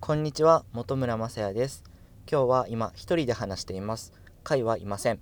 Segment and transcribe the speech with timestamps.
[0.00, 1.82] こんにちは、本村正也です。
[2.30, 4.12] 今日は今一人で話しています。
[4.44, 5.18] 会はいません。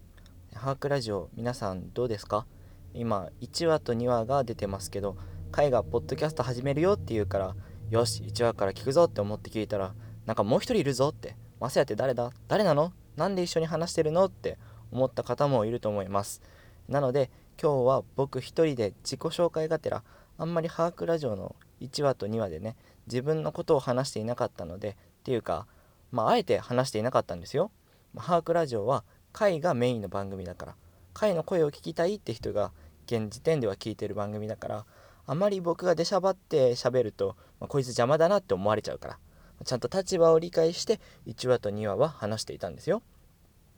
[0.54, 2.46] ハークラジオ、皆さんどうですか？
[2.94, 5.16] 今1話と2話が出てますけど、
[5.50, 7.56] 会がポッドキャスト始めるよって言うから、
[7.90, 9.95] よし、1話から聞くぞって思って聞いたら、
[10.27, 12.30] なんかもう一人いるぞって、正也って誰だ？
[12.46, 12.93] 誰なの？
[13.16, 14.58] なんで一緒に話してるのって
[14.93, 16.43] 思った方もいると思います。
[16.86, 17.30] なので、
[17.61, 20.04] 今日は僕一人で自己紹介がてら、
[20.38, 22.77] あんまりハークラジオの1話と2話でね、
[23.07, 24.95] 自分のことを話していなかったのでっ
[25.25, 25.66] ていうか
[26.12, 27.70] まああえて話していなかったんですよ。
[28.15, 30.74] まあ、ハークラジオは会がメインの番組だから
[31.12, 32.73] 会の声を聞きたいって人が
[33.06, 34.87] 現時点では聞いてる番組だから
[35.27, 39.18] あまり僕が出しゃばって喋ると、まあ、こいつ邪魔だなって思われちゃうから
[39.65, 43.02] ちゃんと立場を理解して1話と2話は話していたんですよ。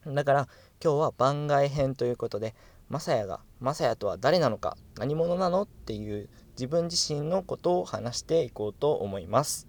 [0.06, 0.48] だから
[0.82, 2.54] 今日は番外編ということで
[2.88, 9.68] マサヤがマサヤとは誰なのか何者なのっていう自分自身のことを話していこうと思います。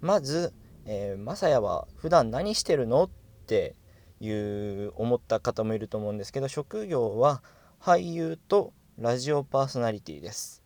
[0.00, 0.54] まず、
[0.86, 3.10] えー、マサヤは普段何してるのっ
[3.46, 3.76] て
[4.20, 7.42] いう思った方もいると思うんですけど職業は
[7.78, 10.62] 俳優とラジオパーソナリティです。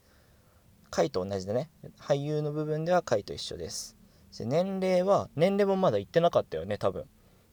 [0.91, 1.71] 回と同じでね。
[1.99, 3.97] 俳優の部分では回と一緒です。
[4.39, 7.07] 年齢は年齢もまだ言ってなかったよね多分。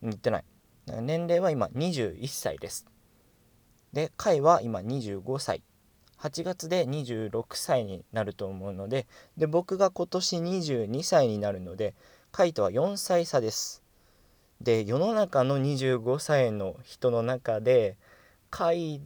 [0.04, 0.46] 言ってない。
[1.02, 2.86] 年齢は今21歳です。
[3.94, 5.64] で回は今25歳。
[6.26, 9.06] 8月で26歳になると思うので
[9.38, 11.94] で僕が今年22歳になるので
[12.32, 13.84] カイトは4歳差です。
[14.60, 17.96] で世の中の25歳の人の中で
[18.50, 19.02] カイ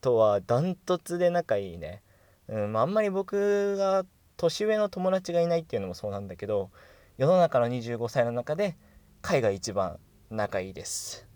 [0.00, 2.00] トはダントツで仲いいね、
[2.48, 4.06] うんあんまり僕が
[4.38, 6.70] 年上の友達がいないっていうのもそうなんだけど
[7.18, 8.76] 世の中の25歳の中で
[9.20, 9.98] カイが一番
[10.30, 11.28] 仲いいです。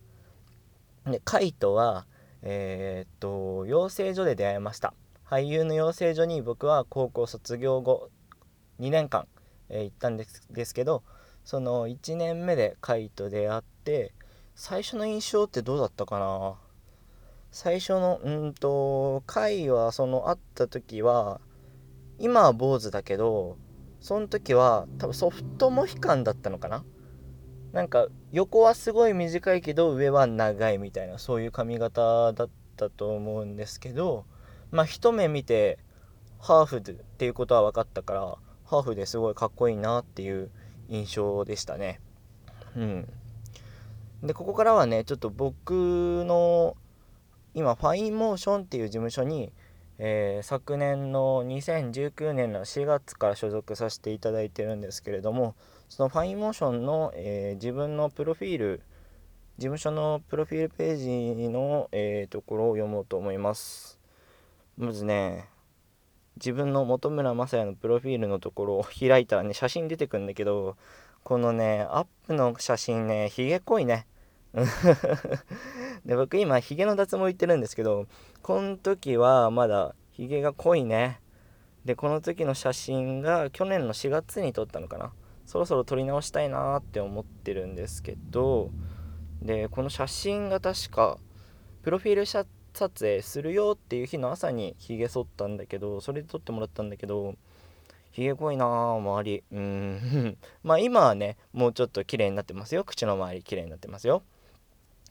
[1.05, 2.07] でカイトは
[2.41, 4.95] えー、っと養成所で出会いました。
[5.29, 8.11] 俳優の養成所に僕は高校卒業後
[8.81, 9.27] 2年間、
[9.69, 11.03] えー、行ったんですですけど
[11.45, 14.13] その1年目でカイと出会って
[14.55, 16.55] 最初の印象ってどうだったかな？
[17.51, 21.41] 最初のうんとカイはその会った時は
[22.19, 23.59] 今は坊主だけど
[24.01, 26.85] その時は多分ソフトモヒカンだったのかな？
[27.73, 34.25] なんか横はすごい短いけど上は長いみたいなそういう髪型だったと思うんですけど
[34.77, 35.79] まあ一目見て
[36.39, 40.51] ハーフっていうことは分かったからハーフですごいかっこいいなっていう
[40.91, 41.99] 印象でしたね。
[42.77, 43.09] うん。
[44.23, 46.77] でここからはねちょっと僕の
[47.55, 49.51] 今ファインモーションっていう事務所に、
[49.99, 55.55] えー、昨年の2019年の4月から所属させていただいてるんですけれども
[55.89, 58.83] そのファインモーションの、えー、自分のプロフィール
[59.57, 60.97] 事務所のプロフィールペー
[61.35, 63.96] ジの、えー、ところを読もうと思います。
[64.77, 65.49] まずね
[66.37, 70.77] 自分の本村正也のプロフィールのところを開いたらね写真出てくるんだけど
[71.25, 74.07] このねアップの写真ねひげ濃いね。
[76.07, 78.07] で僕今ひげの脱毛行ってるんですけど
[78.43, 81.21] この時はまだひげが濃いね。
[81.85, 85.13] でこの時の写真が去年の4月に撮ったのかな。
[85.47, 88.71] そろそろ撮り直したいなって思ってるんですけど
[89.41, 91.19] でこの写真が確か
[91.83, 92.27] プロフィール
[92.77, 97.35] 撮影するよっていう日の朝にひげ剃ったんだけどそれで撮ってもらったんだけど
[98.13, 104.23] ひげ濃いなあ周りうん まあ今はねもうちょっと綺麗になってますよ口の周り綺麗になってますよ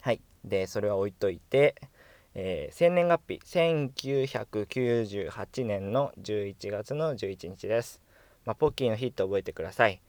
[0.01, 1.75] はいでそれは置いといて
[2.37, 8.01] えー、生年月日1998年の11月の11日です。
[8.43, 10.01] まあ、ポッキーの日って覚えてください。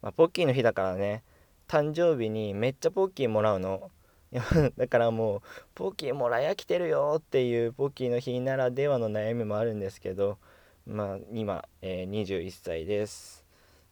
[0.00, 1.24] まあ、ポッキーの日だからね、
[1.66, 3.90] 誕生日にめっちゃポッキーもらうの。
[4.76, 5.40] だからもう、
[5.74, 10.38] ポッキーもらい飽きてるよっていうポッキーの日ならではの悩みもあるんですけど、
[10.86, 13.44] まあ、今、えー、21歳です。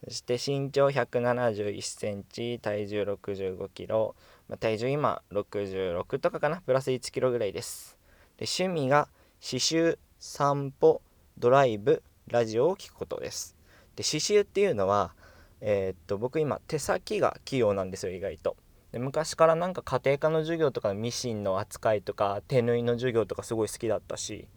[0.04, 4.16] そして身長171センチ、体重65キロ、
[4.48, 6.60] まあ、体重今66とかかな？
[6.60, 7.96] プラス1キロぐらいです。
[8.36, 9.08] で趣味が
[9.40, 11.02] 刺繍散歩
[11.38, 13.54] ドライブラジオを聞くことです。
[13.94, 15.14] で刺繍っていうのは
[15.60, 18.56] えー、っと僕今手先が器用なんですよ意外と。
[18.92, 24.48] で昔からなんか家庭科の授業とかミシンの扱いとか手縫いの授業とかすごい好きだったし。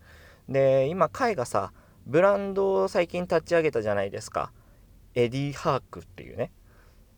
[0.47, 1.71] で今海がさ
[2.05, 4.51] ブランドを最近立ち上げたじゃないですか。
[5.15, 6.51] エディ・ハークっていうね。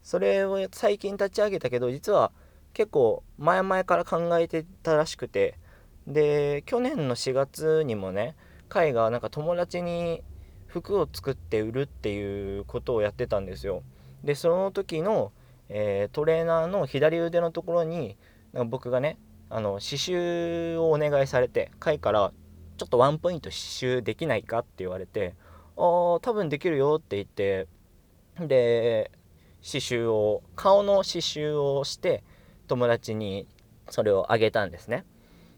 [0.04, 2.32] それを最近立ち上げたけど実は
[2.74, 5.60] 結構前々から考えてたらしくて。
[6.06, 8.38] で去年の4月にもね
[8.70, 10.24] 海がなんか友達に
[10.68, 13.84] 服を作って売るっていうことをやってたんですよ。
[14.24, 15.32] でその時の、
[15.70, 18.18] えー、トレーナーの左腕のところに
[18.54, 19.18] なんか僕がね
[19.50, 22.32] あの刺繍をお願いされて海から
[22.78, 25.36] ちょっとワンポイント刺繍できないかって言われて
[25.78, 27.68] ああ多分できるよって言って
[28.40, 29.12] で
[29.64, 32.24] 刺繍を顔の刺繍をして
[32.68, 33.48] 友達に
[33.90, 35.06] それをあげたんですね。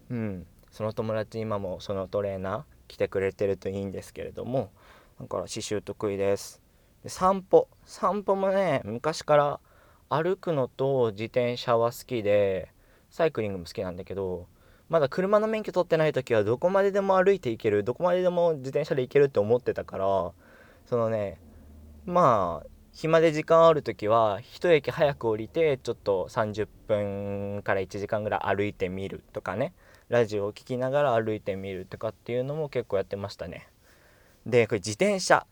[0.09, 0.45] うん。
[0.71, 4.71] その友達今もそのトレーナー来てくれてるといいんですけれども
[5.19, 6.61] だから刺繍得意です。
[7.03, 7.67] で散歩。
[7.85, 9.59] 散歩もね昔から
[10.09, 12.71] 歩くのと自転車は好きで
[13.09, 14.47] サイクリングも好きなんだけど
[14.89, 20.31] まだ車の免許取ってない時はどこまででも歩いて行けるどこまででも自転車で行けるって思ってたから
[20.87, 21.39] そのね
[22.05, 29.73] まあ暇で時間ある時は一駅早く降りてちょっと30分から1時間ぐらい歩いてみるとかね
[30.09, 33.67] ラジオを聴きながら歩いてみるとかっていうのも結構やってましたね。
[34.45, 35.45] でこれ自転車。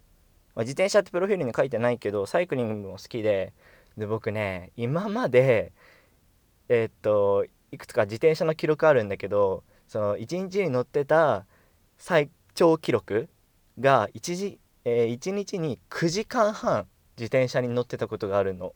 [0.58, 3.54] 自転車ってプロフィールに書いてないけどサイクリングも好きで
[3.98, 5.74] で僕ね今まで
[6.70, 11.46] えー、っといくつか自転車の記録あるんだけどその1日に乗ってた
[11.98, 13.30] 最長記録
[13.80, 18.74] が 1, 時、えー、1日に9時間半自転車に乗ってたことがあるの。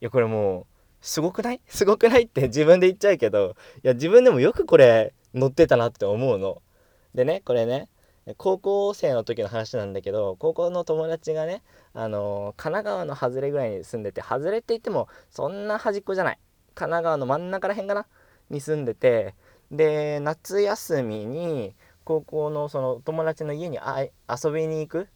[0.00, 0.66] いやこれもう
[1.00, 1.60] すごくない？
[1.66, 2.22] すごくない？
[2.24, 6.62] って自分で言っちゃうけどいや自分でもよくこれ乗ってたなって思うの。
[7.14, 7.88] でねこれね
[8.36, 11.62] 高校生の時の話なんだけど高校の友達がね
[11.94, 16.38] あの神奈川の外れぐらいに住んでて外れって言ってもそんな端っこじゃない
[16.74, 18.06] 神奈川の真ん中らへんかな？
[18.50, 19.34] に住んでて
[19.70, 21.74] で夏休みに
[22.04, 25.06] 高校のその友達の家にあ遊びに行くっ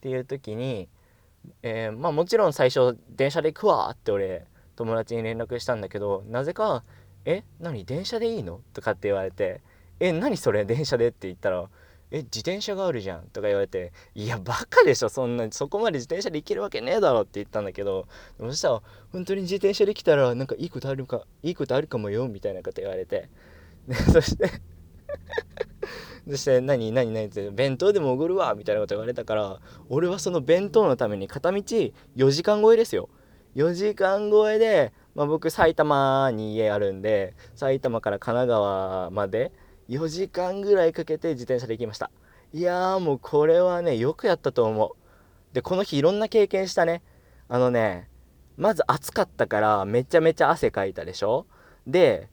[0.00, 0.88] ていう時に、
[1.62, 4.46] えー、まあもちろん最初電車で行くわって俺
[4.76, 6.84] 友達に連絡したんだけどなぜか
[7.24, 7.84] 「え何？
[7.84, 9.60] 電車でいいの?」とかって言われて
[9.98, 10.64] 「え何それ？
[10.64, 11.68] 電車で?」って言ったら
[12.10, 18.06] え自転車があるじゃん」とか言われて「いやバカでしょそんなそこまで自転車で行けるわけねえだろ」って言ったんだけど
[18.38, 18.82] そしたら
[19.12, 23.28] 「本当に自転車で来たらなんかいいことあるかいいことあるかもよ」みたいなこと言われて。
[23.88, 24.50] でそして
[26.28, 33.08] そして何何何って弁当でもおごるわみたいなこと言われたから俺はその弁当のために片道4時間超えですよ
[33.56, 39.52] 4時間超えで、まあ、僕埼玉に家あるんで埼玉から神奈川まで
[39.88, 42.10] 4時間ぐらいかけて自転車で行きました。
[42.52, 44.90] いやーもうこれはねよくやったと思う。
[45.54, 47.02] でこの日いろんな経験したね。
[47.48, 48.08] あのね
[48.56, 51.46] まず暑かったからめちゃめちゃ汗かいたでしょ？
[51.86, 52.28] で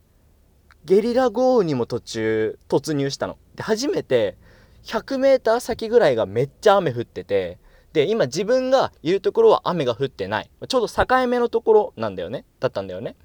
[0.83, 3.37] ゲリラ豪雨にも途中突入したの。
[3.55, 4.37] で初めて
[4.83, 7.57] 100m 先ぐらいがめっちゃ雨降ってて
[7.93, 10.49] で今自分がいるところは雨が降ってない。
[10.67, 12.43] ちょうど境目のところなんだよね？
[12.59, 13.15] だったんだよね。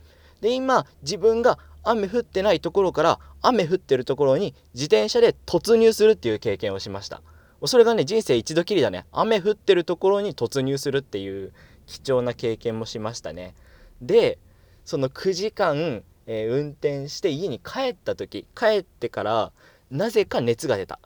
[0.40, 7.22] で今自分が雨降ってないところから雨降ってるところに自転車で突入するっていう経験をしました。
[7.66, 9.06] それがね人生一度きりだね。
[9.12, 11.52] 雨降ってるところに突入するっていう
[11.86, 13.54] 貴重な経験もしましたね。
[14.00, 14.38] で
[14.84, 19.52] その9時間、えー、運転して家に帰った時帰ってから
[19.90, 20.98] なぜか熱が出た。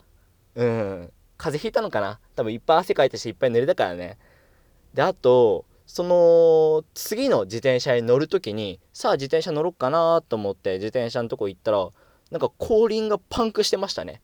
[0.55, 1.12] うん。
[1.37, 2.21] 風邪ひいたのかな。
[2.37, 4.19] 多分いっぱい汗かいたしいっぱい濡れたからね。
[4.94, 11.88] であとその次の自転車に乗る時にさあ自転車乗ろっかなと思って自転車のとこ行ったら
[12.31, 14.22] なんか後輪がパンクしてましたね。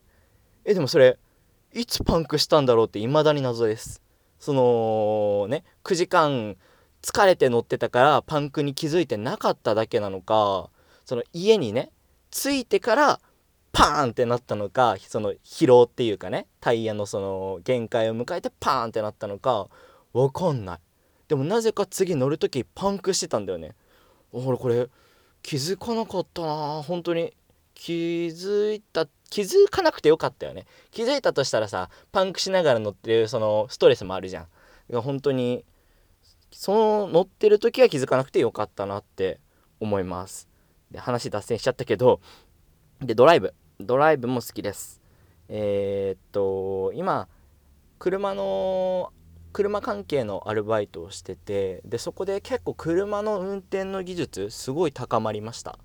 [0.65, 1.17] えでもそれ
[1.73, 4.01] いつパンクしたんだろうって未だに謎です。
[4.39, 6.57] そのね9時間
[7.01, 10.69] 疲れて乗ってたからパンクに気づいてなかっただけなのか
[11.05, 11.91] その家にね
[12.31, 13.19] 着いてから
[13.71, 19.67] パーンってなったのかその疲労っていうかねタイヤのその限界を迎えてパーンってなったのか
[20.13, 20.79] 分かんない。
[21.31, 23.73] でもなぜか次乗る時パンクしてたんだよね。
[24.33, 24.89] 俺これ
[25.41, 26.83] 気づかなかったな。
[26.83, 27.33] 本当に。
[27.73, 27.93] 気
[28.27, 30.65] づいた気づかなくてよかったよね。
[30.91, 34.47] 気づいたとしたらさパンクしながら乗ってるそのストレスもあるじゃん。
[35.01, 35.63] 本当に
[36.51, 39.39] その乗ってる時は気づかなくてよかったなって
[39.79, 40.49] 思います。
[40.91, 42.19] で話脱線しちゃったけど
[42.99, 43.53] でドライブ。
[43.79, 44.99] ドライブも好きです。
[45.47, 47.29] えー、っと今
[47.99, 49.13] 車の
[49.53, 55.77] 車関係のアルバイトをしててでそこで結構車の運転の技術すごい高まりました。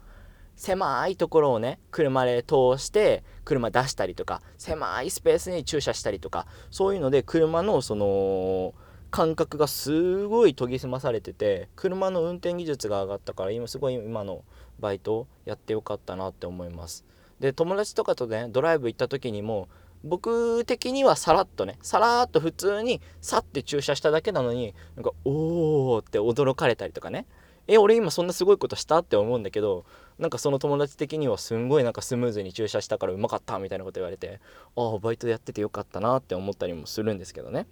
[0.57, 8.73] 狭いところをね車で通して車出したりとか狭いスペースに駐車したりとかそういうので車のその
[9.11, 14.45] 感覚がすごい研ぎ澄まされてて車の運転技術が上がったから今すごい今の
[14.81, 17.05] バイトやってよかったなって思います。
[17.39, 19.69] で友達とかとねドライブ行った時にも
[20.07, 27.27] 僕的にはさらっとねさらっと普通にさって駐車しただけなのになんかおーって驚かれたりとかね。
[27.69, 29.85] え俺今そんなすごいことしたって思うんだけど
[30.19, 34.41] なんかその友達的にはすんごいなんかスムーズに駐車したからうまかったみたいなこと言われて
[34.77, 37.67] ああバイトやっててよかったなって思ったりもするんですけどね。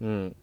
[0.00, 0.36] うん。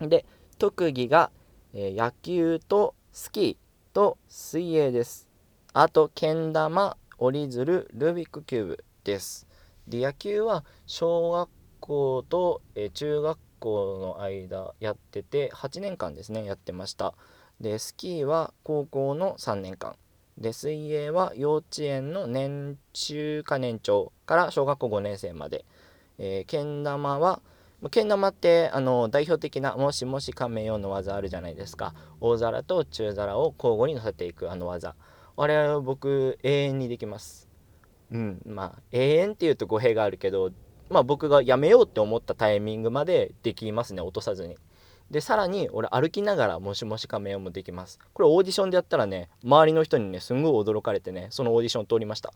[0.00, 0.24] で
[0.58, 1.30] 特技が、
[1.74, 5.28] えー、野球とスキーと水泳です。
[5.74, 9.47] あとけん玉折り鶴ルービックキューブです。
[9.88, 11.48] で野球は小学
[11.80, 17.14] 校と、え中学校の間やってて8年間ですねやってました。
[17.60, 19.96] でスキーは高校の3年間。
[20.36, 25.64] で水泳は幼稚園の年中か年長から小学校5年生まで、
[26.18, 27.40] えー、けん玉は
[27.90, 31.94] けん玉ってあの代表的なもしもし亀よの技あるじゃないですか。
[32.20, 34.94] 大皿と中皿を交互に乗せていくあの技。
[35.36, 37.47] あれは僕永遠にできます。
[38.12, 38.42] うん。
[38.46, 40.50] まあ永遠っていうと語弊があるけど
[40.90, 44.56] まあ僕がやめようって思ったタイミングまでできますね落とさずに。
[45.10, 47.98] でさらに俺歩きながらもしもし仮面もできます。
[48.12, 52.32] これオーディションでやったらね周りの人にねすんごい驚かれてねそのオーディション通りました。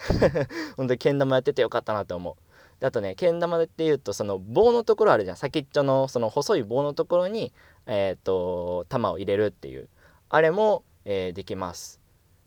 [0.76, 2.34] ほんとけん玉やっててよかったなって思う。
[2.80, 5.36] であとねけん玉っていうとその棒のところあるじゃん。
[5.36, 7.52] 先っちょのその細い棒のところに
[7.86, 9.88] えっ、ー、と玉を入れるっていう。
[10.30, 11.99] あれも、えー、できます。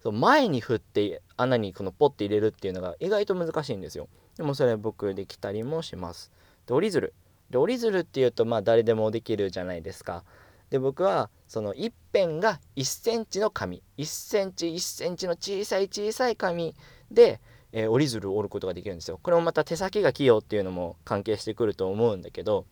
[0.04, 4.10] そう前に振って穴にこのポッて入れるっていうのが意外と難しいんですよ。
[4.36, 6.30] でもそれ僕できたりもします。
[6.68, 7.14] で折り鶴。
[7.50, 10.26] で折り鶴っていうとまあ誰でもできるじゃないですか。
[10.72, 13.82] で僕はその一辺が1センチの紙。
[13.98, 16.76] 1センチ1センチの小さい小さい紙
[17.10, 17.40] で、
[17.72, 19.22] えー、折り鶴を折ることができるんですよ。
[19.24, 22.66] これもまた手先が器用っていうのも関係してくると思うんだけど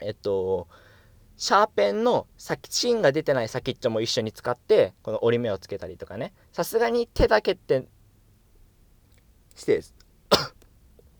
[0.00, 0.66] えっと
[1.36, 6.32] シャーペンの先芯が出てない先っちょも一緒に使ってこの折り目をつけたりとかね。
[6.52, 7.86] さすがに手だけって
[9.54, 9.94] 失礼です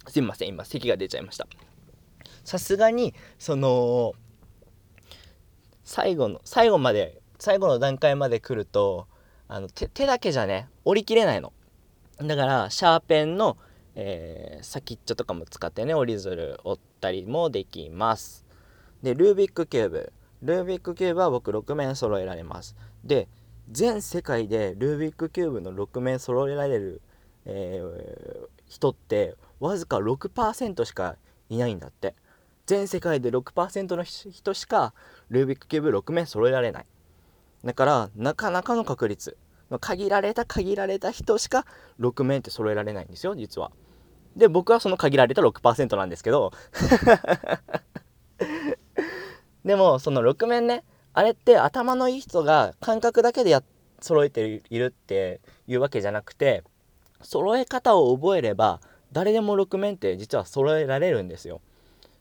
[0.08, 1.46] すいません今咳が出ちゃいました。
[2.44, 4.12] さすがにその
[5.82, 9.06] 最後の最後まで最後の段階まで来ると
[9.48, 11.52] あの手だけじゃね折りきれないの。
[12.18, 13.56] だからシャーペンの、
[13.94, 18.43] えー、先っちょとかも使ってね折り鶴折ったりもできます。
[19.04, 22.74] でルービックキューブルービックキューブは僕6面揃えられます。
[23.04, 23.28] で
[23.70, 27.02] 全世界でルービックキューブの6面揃えられる、
[27.44, 31.16] えー、人ってわずか6%しか
[31.50, 32.14] いないんだって。
[32.66, 34.94] 全世界で6%の人しか
[35.28, 36.86] ルービックキューブ6面揃えられない。
[37.62, 39.36] だからなかなかの確率。
[39.80, 41.66] 限られた限られた人しか
[42.00, 43.70] 6面って揃えられないんですよ実は。
[44.34, 46.52] で僕はその限られた6%なんですけど。
[49.64, 53.62] でもその6面ねあれって頭のいい人が感覚だけでや
[54.00, 56.62] 揃えているっていうわけじゃなくて
[57.22, 58.80] 揃え方を覚えれば
[59.12, 61.60] 誰でも6面って実は揃えられるんですよ。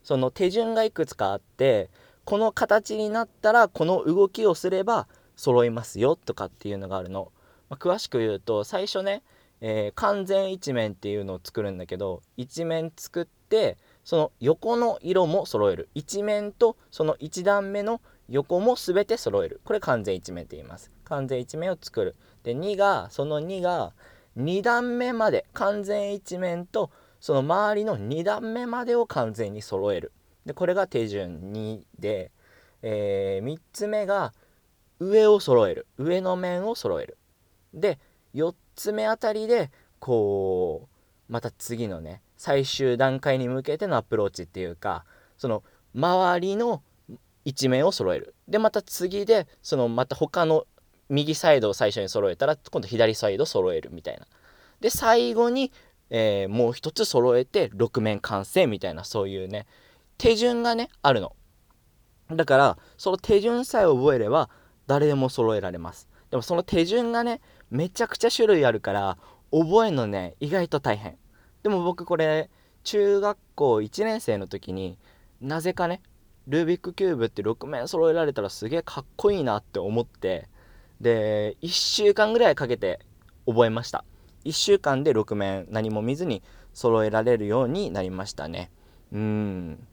[0.04, 1.90] その手順がいくつかあって
[2.24, 7.32] この形になったらこの動きをすれば揃いますよとかっていうのがあるの、
[7.68, 9.22] まあ、詳しく言うと最初ね、
[9.60, 15.88] えー、完全一面っていうのを作るんだけど一面作ってその横の色も揃える。
[15.94, 19.60] 一面とその1段目の横も全て揃える。
[19.64, 20.90] これ完全一面って言います。
[21.04, 22.14] 完全一面を作る。
[22.42, 23.92] で2がその2が
[24.36, 30.12] 2段目まで完全一面とその周りの2段目までを完全に揃える。
[30.44, 32.30] でこれが手順2で、
[32.82, 34.34] えー、3つ目が
[35.00, 35.86] 上を揃える。
[35.96, 37.16] 上の面を揃える。
[37.72, 37.98] で
[38.34, 40.88] 4つ目あたりでこ
[41.28, 45.04] うまた次のね最終段階に向けてのアプローチっていうか
[45.38, 45.62] その
[45.94, 46.82] 周りの
[47.44, 48.34] 一面を揃える。
[48.48, 50.66] でまた次でそのまた他の
[51.08, 54.26] 右サイドを最初に揃えたら今度左サイド揃えるみたいな。
[54.80, 55.72] で最後に
[56.10, 59.66] えー、もう一つ揃えて6面完成みたいなそういうね
[60.18, 61.34] 手順がねあるの。
[62.30, 64.48] だからその手順さえ覚えれば
[64.86, 66.08] 誰でも揃えられます。
[66.30, 69.18] でもその手順がねめちゃくちゃ種類あるから
[69.50, 71.16] 覚えるのね意外と大変。
[71.64, 72.48] でも僕これ
[72.84, 74.96] 中学校1年生の時に
[75.40, 76.00] なぜかね
[76.46, 80.46] ルービックキューブって6面揃えられたらすげえかっこいいなって思って
[81.00, 83.00] で1週間ぐらいかけて
[83.46, 84.04] 覚えました。
[84.44, 86.42] 1週間で6面何も見ずに
[86.74, 88.70] 揃えられるようになりましたね。
[89.10, 89.86] うん。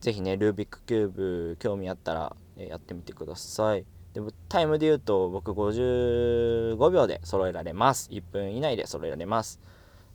[0.00, 3.84] 是非ねルービックキューブ興味あったらやってみてください。
[4.14, 8.10] でタイムで言うと僕55秒で揃えられます。
[8.10, 9.60] 1分以内で揃えられます。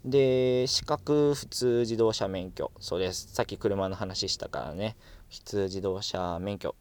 [0.09, 2.71] で資格普通自動車免許。
[2.79, 3.27] そうです。
[3.33, 4.95] さっき車の話したからね。
[5.29, 6.75] 普通自動車免許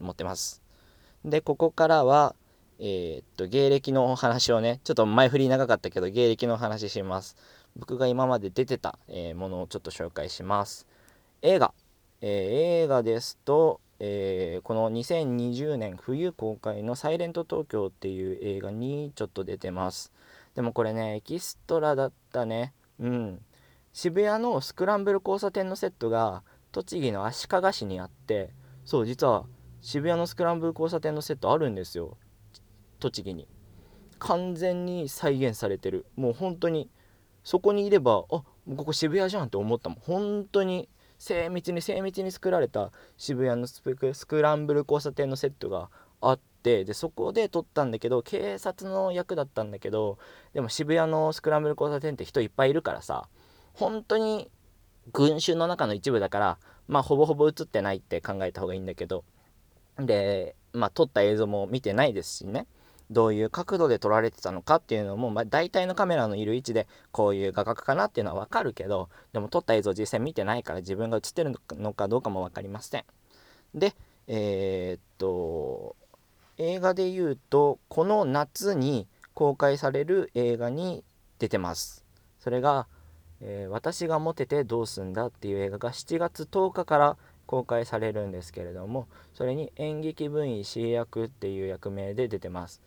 [0.00, 0.62] 持ってます。
[1.24, 2.34] でここからは
[2.80, 7.36] えー、っと芸歴のお話をねちょっと前振り長かったけど芸歴のお話します。
[7.76, 10.88] 僕が今まで出てた、えー、ものをちょっと紹介します。
[11.40, 11.72] 映画、
[12.20, 12.28] えー、
[12.84, 20.12] 映画ですと、えこの2020年冬公開の「サイレント東京」っていう映画にちょっと出てます。
[20.54, 22.74] でもこれねエキストラだったね。
[22.98, 23.42] うん。
[23.92, 26.42] 渋谷のスクランブル交差点のセットが
[26.72, 28.50] 栃木の足利市にあって
[28.84, 29.44] そう実は
[29.82, 32.16] 渋谷のスクランブル交差点のセットあるんですよ。
[33.00, 33.48] 栃木に。
[34.18, 36.06] 完全に再現されてる。
[36.16, 36.88] もう本当に
[37.42, 38.42] そこにいればあ
[38.76, 39.98] ここ渋谷じゃんって思ったもん。
[40.00, 45.88] 本当に精密に精密に作られた渋谷のスクランブル交差点のセットが
[46.20, 50.18] あってでそこで撮ったんだけど警察の役だったんだけど
[50.54, 53.28] でも渋谷のスクランブル交差点って人いっぱいいるからさ
[53.74, 54.50] 本当に
[55.12, 59.24] 群衆の中の一部だからまあほぼほぼ映ってないって考えた方がいいんだけど
[59.98, 62.66] でまあ撮った映像も見てないですしね
[63.10, 73.04] どういう角度で撮られてたのかっていうのも、まあ、大体のカメラのいる位置でこういう画角かなっていうのは分かるけどでも撮った映像実際見てないから自分が映ってるのかどうかも分かりません。
[73.74, 73.94] で
[74.26, 75.96] えー、っと
[76.58, 81.04] 映画で言うとこの夏に公開される映画に
[81.38, 82.04] 出てます。
[82.38, 82.86] それが、
[83.40, 87.16] えー、私がモテてどうすんだっていう映画が7月10日から
[87.46, 92.82] 公開されるんですけれどもそれに演劇部員 C 役っていう役名で出てます。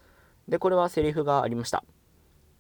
[0.48, 1.84] でこれはセリフがありました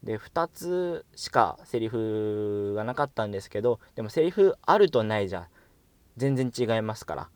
[0.04, 5.50] で2つしかセリフがなかったんですけどでもセリフあるとないじゃ
[6.18, 7.30] 全然違いますから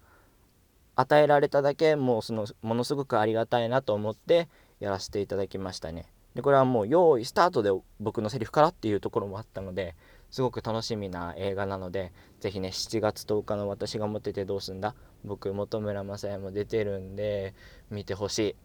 [0.99, 4.49] 与えられただけもうそのものすごくありがたいなと思って
[4.81, 6.05] やらせていただきましたね。
[6.35, 9.95] でこれはもう用意スタートで僕のセリフからっていうところもあったので
[10.29, 17.55] すごく楽しみな映画なので是非ね7月10日の「私が持っててどうすんだ」僕本村正也も出てるんで
[17.89, 18.55] 見てほしい。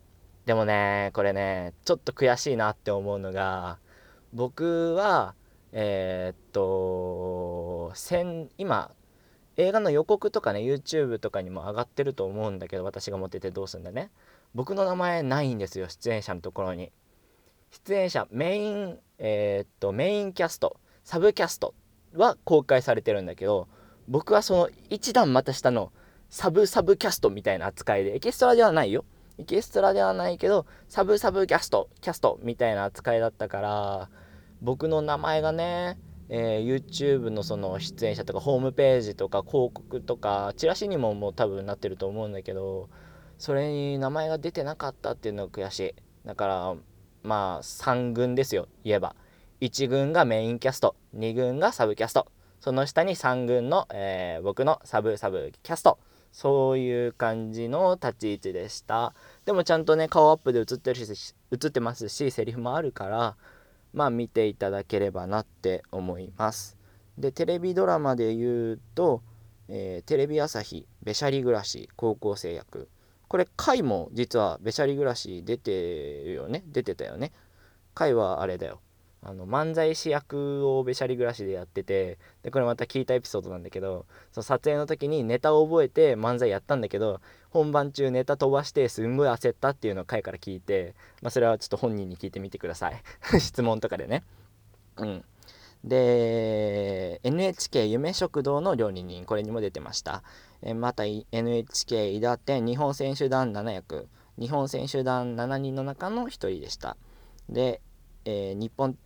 [0.44, 3.78] でもねこれねちょっと悔しいなって思うのが
[4.32, 5.34] 僕は
[5.72, 7.92] えー、っと
[8.58, 8.90] 今
[9.56, 14.10] 映画の予告とかね YouTube とかにも上がってると思うんだけど私が持っててどうすんだね。
[14.54, 16.92] 僕の名前ないんですよ出演者のところに。
[17.70, 21.74] 出演者メインえー、っとメインキャストサブキャスト
[22.14, 23.68] は公開されてるんだけど
[24.08, 25.92] 僕はその一段また下の
[26.30, 29.04] サブサブキャストみたいな扱いでエキストラではないよ。
[29.38, 34.08] エキストラではないけどサブサブキャストキャストみたいな扱いだったから
[34.62, 42.88] 僕の名前がね、えー、YouTube のその出演者とかホームページとか広告とかチラシにももう多分なってると思うんだけど
[43.38, 45.94] それに名前が出てなかったっていうのが悔しい。
[46.24, 46.74] だから
[47.22, 49.14] まあ3軍ですよ言えば。
[49.60, 52.26] 1軍がメインキャスト2軍がサブキャスト。
[52.60, 55.98] その下に3軍の、えー、僕のサブサブキャスト。
[56.32, 59.14] そういう感じの立ち位置でした。
[59.44, 63.36] でもちゃんとね顔アップで映ってるし映ってますしセリフもあるから
[63.94, 66.76] まあ見ていただければなって思います。
[67.16, 69.22] でテレビドラマで言うと、
[69.68, 72.88] えー、テレビ朝日「べしゃり暮らし高校生役」
[73.28, 76.64] これ回も実はべしゃり暮らし出てるよね？
[76.66, 77.32] 出てたよね？
[77.94, 78.80] 回はあれだよ。
[79.26, 93.02] あの漫才師役をべしゃり暮らしでやっててでこれまた聞いたエピソードなんだけどその撮影の時にネタを覚えて漫才やったんだけど本番中ネタ飛ばしてすんごい焦ったっていうのを回から聞いて、まあ、それはちょっと本人に聞いてみてください。
[93.40, 94.24] 質問とかでね。
[94.96, 95.24] うん。
[95.84, 100.22] で NHK 夢食堂の料理人これにも出てました。
[100.62, 104.08] えまた NHK 伊達日本選手団7役。
[104.36, 106.96] 日本選手団7人の中の1人でした。
[107.48, 107.80] で、
[108.24, 108.98] えー、日本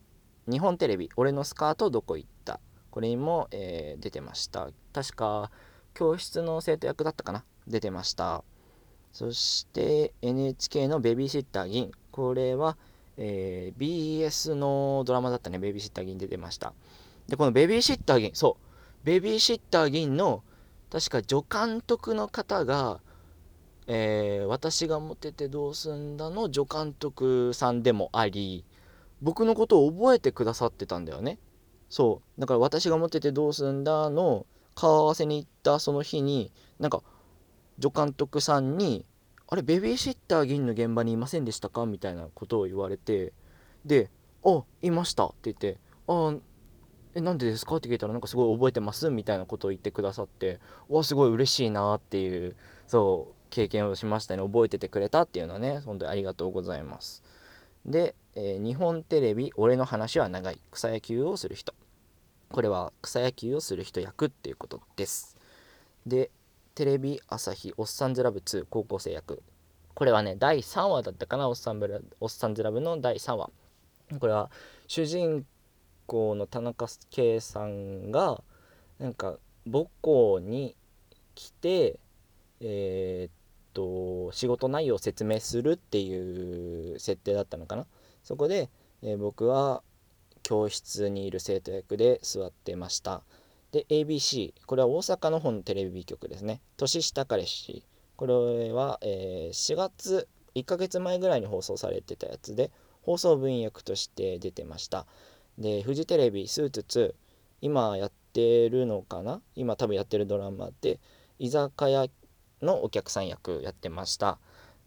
[0.50, 4.70] 日本テレビ「俺のスカートどこ行った?」これにも、えー、出てました。
[4.92, 5.50] 確か
[5.94, 7.44] 教室の生徒役だったかな？
[7.66, 8.42] 出てました。
[9.12, 12.76] そして NHK の「ベビーシッター銀」これは、
[13.16, 15.58] えー、BS のドラマだったね。
[15.58, 16.72] ベビーシッター銀出てました。
[17.28, 19.04] でこのベビーシッター銀そう。
[19.04, 20.42] ベビーシッター銀の
[20.90, 23.00] 確か助監督の方が、
[23.86, 28.64] えー、私がモテてどうすんだの助監督さんでもあり
[29.20, 31.38] 僕のことを覚えてくださってたんだよね
[31.88, 37.02] そうだから私が持っててどうすんだの顔合わせに行ったその日になんか
[37.80, 39.04] 助監督さんに
[39.48, 43.32] 「あれベビーシッター銀の現場にいませんでしたか?」みたいなことを言われて
[43.84, 44.10] で
[44.44, 46.36] 「あいました」って言って「あ
[47.14, 52.54] えなんでですか?」って聞いたらなんかすごい覚えてますみたいなことを言ってくださってわすごい嬉しいなっていう
[52.86, 57.22] そう経験をしましたね覚えててくれたっていうのはね本当にありがとうございます
[57.86, 60.60] でえー、日本テレビ「俺の話は長い。
[60.70, 61.74] 草野球をする人」
[62.52, 65.36] これは草野球をする人役っていうことです。
[66.06, 66.30] で
[66.76, 69.42] テレビ朝日おっさんずラブ2高校生役。
[69.92, 73.50] これはね第3話だったかなおっさんブラおっさんずラブの第3話。
[74.20, 74.52] これは
[74.86, 75.44] 主人
[76.06, 78.44] 公の田中圭さんが
[79.00, 80.76] なんか母校に
[81.34, 81.98] 来て
[82.60, 83.32] えー、っ
[83.72, 87.84] と仕事内容を説明するっていう設定だったのかな。
[88.28, 88.68] そこで、
[89.00, 89.82] えー、僕は
[90.42, 93.22] 教室にいる生徒役で座ってました。
[93.72, 96.60] で ABC これは大阪の方のテレビ局ですね。
[96.76, 97.86] 年下彼氏。
[98.16, 105.06] これは、えー、4月1ヶ月前ぐらいに放送されてたやつで放送部員役として出てました。
[105.56, 107.14] でフジテレビスーツ2
[107.62, 109.40] 今やってるのかな？
[109.56, 111.00] 今多分やってるドラマで
[111.38, 112.08] 居酒屋
[112.60, 114.38] のお客さん役やってました。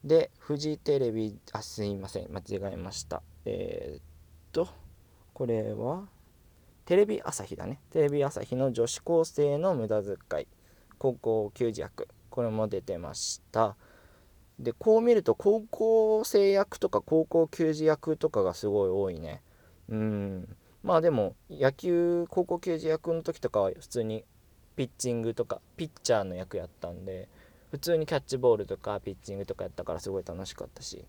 [0.04, 2.32] でフジテレビあすいません。
[2.32, 3.24] 間違えました。
[3.46, 4.02] えー、っ
[4.52, 4.68] と
[5.34, 6.08] これは
[6.86, 7.80] テレビ朝日だね。
[7.92, 10.48] テレビ朝日の女子高生の無駄遣い。
[10.98, 12.08] 高校球児役。
[12.30, 13.76] これも出てました。
[14.60, 19.42] でこう見ると高校生役とか高校球児役とかがすごい多いね。
[19.90, 20.56] うん。
[20.84, 24.26] まあでも野球高校球児役の時とかは普通に
[24.76, 27.30] ピッチングとかピッチャーの役やったんで
[27.72, 31.06] 普通にキャッチボールとかピッチングとかやったからすごい楽しかったし。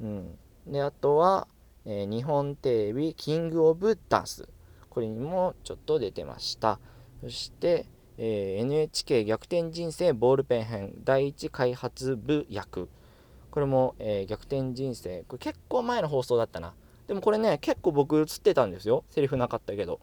[0.00, 0.38] うん。
[0.66, 1.46] であとは、
[1.86, 4.48] えー、日本テレビキングオブダンス。
[4.90, 6.78] これにもちょっと出てました。
[7.22, 7.86] そして、
[8.18, 12.88] えー、NHK 逆転人生ボールペン編第一開発部役。
[13.50, 15.24] これも、えー、逆転人生。
[15.26, 16.74] これ結構前の放送だったな。
[17.06, 19.04] でもこれね結構僕映ってたんですよ。
[19.10, 20.00] セリフなかったけど。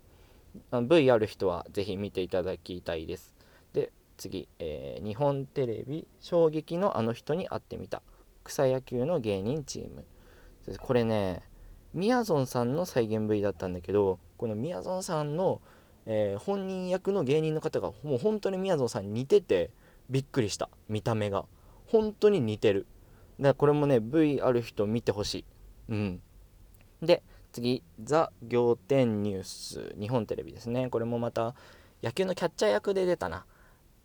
[0.71, 3.35] あの V ある人は是非見ていただきたいです。
[3.73, 8.01] で次、えー、日本テレビ衝撃のあの人に会ってみた。
[8.43, 10.05] 草野球の芸人チーム。
[10.79, 11.43] これね
[11.97, 15.61] みやぞんさんの再現 V だったんだけどこのみやぞんさんの、
[16.05, 19.71] えー、本人役の芸人の方がもう本当にみやぞんさんに似てて
[20.07, 20.69] びっくりした。
[20.87, 21.45] 見た目が。
[21.87, 22.85] 本当に似てる。
[23.39, 25.45] だからこれもね V ある人見てほしい。
[25.89, 26.21] うん。
[27.01, 30.89] で次「ザ・仰天ニュース」日本テレビですね。
[30.91, 31.55] これもまた
[32.03, 33.47] 野球のキャッチャー役で出たな。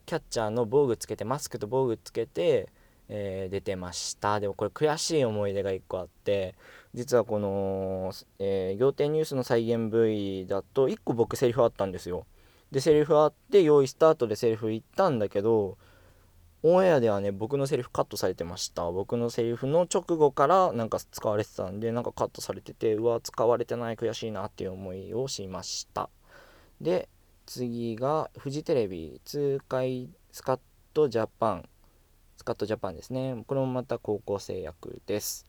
[0.07, 2.71] キャッチャーの防具つけてマスクと防具つけて
[3.15, 4.41] えー、出てました。
[4.41, 6.55] でもこれ悔しい思い出が1個あって
[6.95, 12.27] 実はこの、えー、仰天ニュースの再現 V だと1個僕セリフあったんですよ。
[12.71, 15.77] でセリフあって用意スタートでセリフ言ったんだけど
[16.63, 18.91] オンエアではね僕のセリフカットされてました。
[18.91, 26.09] 僕のセリフの直後からなんか使われてたんでなんかカットされててうわ使われてない悔しいなっていう思いをしました。
[26.81, 27.09] で
[27.47, 30.61] 次がフジテレビ痛快スカッ
[30.95, 31.69] トジャパン。
[32.37, 33.45] スカットジャパンですね。
[33.47, 35.47] これもまた高校生役です。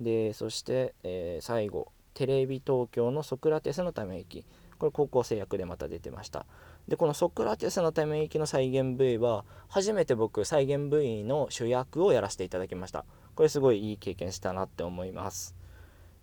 [0.00, 4.44] でそして、えー、最後テレビ東京のソクラテスのため息。
[4.78, 6.46] これ高校生役でまた出てました。
[6.88, 13.04] でこのソクラテスのため息の再現 V は初めて僕再現 V の主役をやらせていただきました。
[13.34, 15.54] これすごいいい経験したなって思います。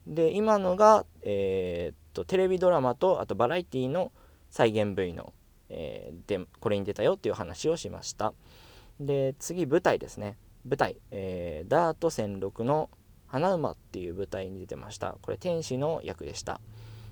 [0.08, 4.12] で今のが、えー、っとテレビドラマとあとバラエティの
[4.50, 5.34] 再現 V の、
[5.70, 8.34] えー、でこれに出たよっていう話をしました。
[9.00, 10.36] で次舞台ですね。
[10.66, 12.90] 舞台、えー、ダート戦六の
[13.28, 15.18] 花馬っていう舞台に出てました。
[15.22, 16.60] これ天使の役でした。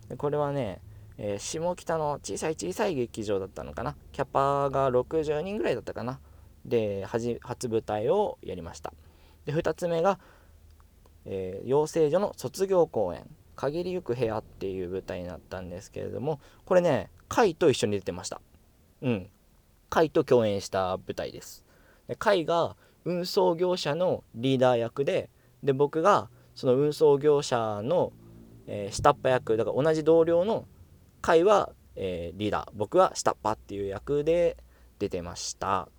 [0.10, 0.82] でこれはね、
[1.18, 3.96] えー、下北の小さい小さい劇場だったのかな。
[4.12, 6.20] キャパが60人ぐらいだったかな。
[6.64, 8.94] で初舞台をやりました。
[9.46, 10.20] で2つ目が、
[11.26, 13.24] えー、養成所の卒業公演。
[13.56, 18.42] 限りゆく部屋っていう舞台になったんですけれどもこれね甲斐と一緒に出てました。
[19.02, 19.30] うん。
[19.90, 21.64] 甲斐と共演した舞台です。
[22.08, 22.76] で甲が
[23.06, 25.30] 運送業者のリーダー役で
[25.64, 28.14] で僕がその運送業者の、
[28.68, 30.66] えー、下っ端役だから同じ同僚の
[31.22, 32.72] 甲は、えー、リーダー。
[32.76, 34.58] 僕は下っ端っていう役で
[35.00, 35.90] 出てました。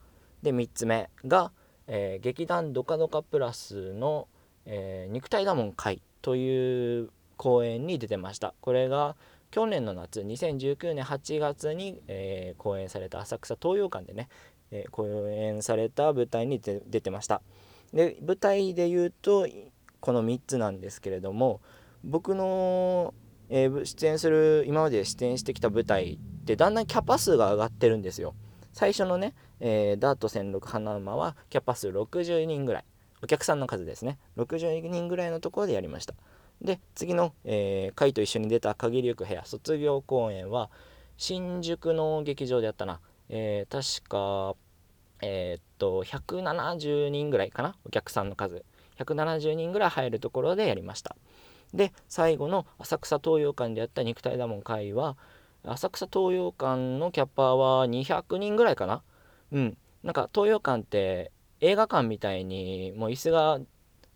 [0.43, 1.53] で3つ目が、
[1.87, 4.29] えー、劇団ドカドカプラスの、
[4.69, 8.55] え肉体だもん会という公演に出てました。
[8.61, 9.17] これが
[9.51, 14.29] 去年の夏2019年8月に、え、公演された浅草東洋館でね、
[14.71, 17.43] え、公演された舞台に出てました。
[17.93, 19.47] で舞台で言うと
[20.01, 21.61] この3つなんですけれども
[22.05, 23.15] 僕の、
[23.49, 28.35] えー、出演する今まで出演してきた舞台ってだんだんキャパ数が上がってるんですよ。
[28.73, 32.85] 最初のね、えー、ダート1006花馬はキャパ数60人ぐらい。
[33.23, 34.19] お客さんの数ですね。
[34.37, 36.15] 60人ぐらいのところでやりました。
[36.61, 40.71] で次の、えー、会と一緒に出た限りゆく部屋卒業公演は
[41.17, 43.01] 新宿の劇場でやったな。
[43.29, 44.55] えー、確か、
[45.23, 48.65] えー、と、170人ぐらいかな、お客さんの数。
[48.99, 51.17] 170人ぐらい入るところでやりました。
[51.75, 55.17] で、最後の浅草東洋館でやった肉体だもん会は、
[55.65, 59.03] 浅草東洋館のキャッパーは200人ぐらいかな？
[59.51, 59.77] うん。
[60.05, 63.59] なんか東洋館って映画館みたいにもう椅子が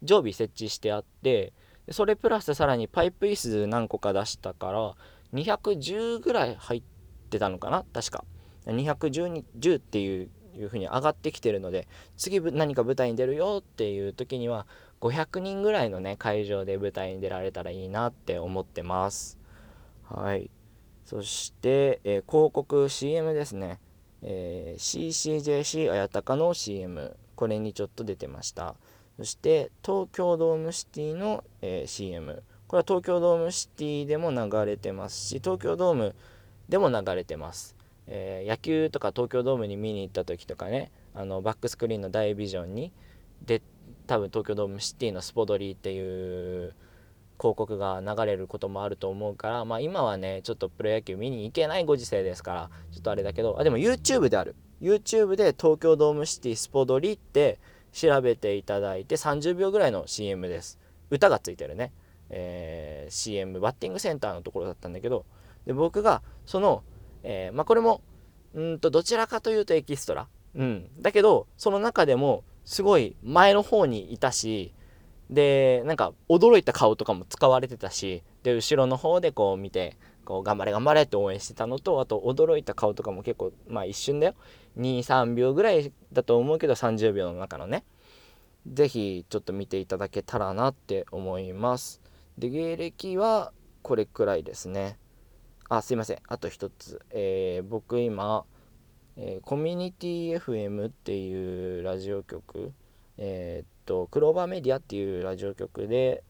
[0.05, 1.53] 常備設置してあって
[1.91, 4.95] それプラスさらにパイプ椅子何個か出したから
[5.33, 6.83] 210ぐらい入っ
[7.31, 7.85] てたのかな？
[7.93, 8.25] 確か
[8.67, 10.29] 210 10っていう
[10.63, 14.67] いうふうに上がってきてるので次何か舞台に出るよっていう時には
[15.01, 19.39] 500人ぐらいのね会場で舞台に出られたらいいなって思ってます。
[20.05, 20.51] はい。
[21.05, 23.81] そして、えー、広告 CM ですね、
[24.23, 28.75] えー、CCJC 綾鷹の CM これにちょっと出てました。
[29.17, 36.15] そして東京ドームシティの、えー、CM これは東京ドームシティでも流れてますし東京ドーム
[36.69, 37.80] でも流れてます。
[38.13, 42.93] えー、野球とか東京ドームに見に行った時とかねあのバックスクリーンの大ビジョンに
[43.47, 43.63] で
[44.07, 46.75] 多分東京ドームシティのスポドリっていう
[47.39, 54.57] 広告が流れることもあると思うから、まあ、今はねちょっとプロ野球見に行けないご時世ですからちょっとあれだけどあでも YouTube である。
[54.83, 57.59] YouTube で東京ドームシティスポドリって
[57.93, 60.79] 調べていただいて30秒ぐらいの CM です。
[61.11, 61.93] 歌がついてるね、
[62.31, 65.27] えー、CM バッティングセンターのところだったんだけど
[65.67, 66.83] で僕がその、
[67.23, 68.03] えー、まあこれも
[68.55, 70.29] うんとどちらかというとエキストラ。
[70.55, 70.89] うん。
[71.01, 74.75] だけどその中でもすごい前の方にいたし
[75.29, 84.35] でなんか驚いた顔とかも使われてたしで後ろの方でこう見てこう頑張れ頑張れって応援してたのとあと驚いた顔とかも結構まあ一瞬だよ。
[84.79, 87.85] 23秒ぐらいだと思うけど30秒の中のね。
[88.67, 92.01] 是非ちょっと見ていただけたらなって思います。
[92.39, 93.53] で芸歴は
[93.83, 94.99] これくらいですね。
[95.71, 96.19] あすいません。
[96.29, 98.45] あと一つ、えー、僕今、
[99.17, 102.73] えー、コミュニティ FM っていうラジオ局
[103.23, 106.25] えー、っとクローバーメディアっていうラジオ局で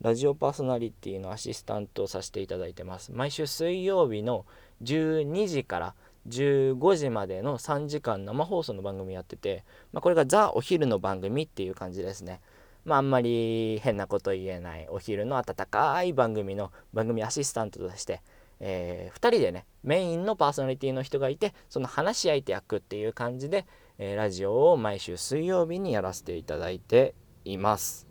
[0.00, 3.12] ラジオパーソナリティのアシスタントをさせていただいてます。
[3.12, 4.46] 毎週水曜日の
[4.82, 5.94] 12時から
[6.28, 12.40] 15時までの3時間生放送の番組やってて、まあ、これがザ・お昼の番組っていう感じですね。
[12.84, 18.22] まああんまり変なこと言えないお昼の温かい番組の番組アシスタントとして
[18.60, 23.66] えー、2人でねメインのパーソナリティの人がいてその話し相手役っていう感じで、
[23.98, 27.14] えー、ラジオを毎週水曜日にやらせていただいて
[27.44, 28.06] います。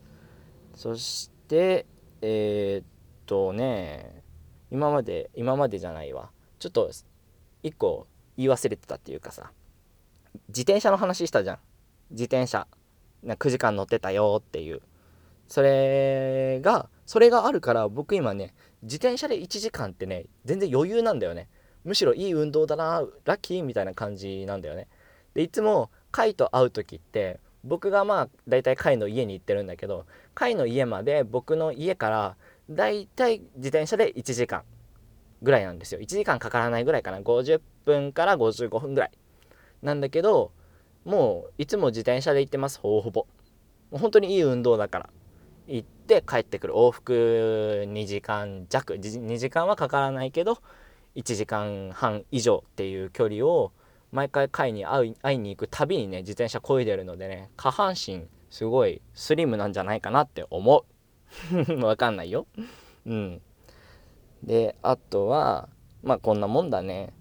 [0.74, 1.86] そして
[2.22, 2.86] えー、っ
[3.26, 4.24] とね
[4.72, 6.32] 今まで今までじゃないわ。
[6.60, 6.90] ちょっと
[7.64, 9.52] 1個言い忘れてたっていうかさ
[10.50, 11.60] 自転車の話したじゃん。
[12.12, 12.68] 自転車。
[13.24, 14.82] 9時間乗ってたよっていう。
[15.48, 18.54] それがそれがあるから僕今ね
[18.86, 21.50] 自転車で1時間ってね全然余裕なんだよね。
[21.84, 24.88] むしろいい運動だなラッキーみたいな感じなんだよね。
[25.34, 32.38] でいつもカイと会う時って僕がまあ大体カイの家に行ってるんだけどカイの家まで僕の家から
[32.70, 34.64] 大体自転車で1時間
[35.42, 36.00] ぐらいなんですよ。
[36.00, 37.20] 1時間かからないぐらいかな。
[37.20, 39.12] 50分から55分ぐらい
[39.82, 40.52] なんだけど
[41.04, 43.28] もういつも自転車で行ってますほぼほぼ。
[43.92, 45.10] もう本当にいい運動だから。
[45.68, 46.74] 行って帰ってくる。
[46.74, 48.94] 往復2時間弱。
[48.94, 50.60] 2時間はかからないけど
[51.16, 53.72] 1時間半以上っていう距離を
[54.12, 60.84] 毎回会に会い会いに行くたびにね自転車こいでるのでね下半身すごいスリムなんじゃないかなって思う。
[61.84, 62.48] わかんないよ。
[63.06, 63.42] うん。
[64.44, 65.68] であとは
[66.04, 67.14] まあこんなもんだね。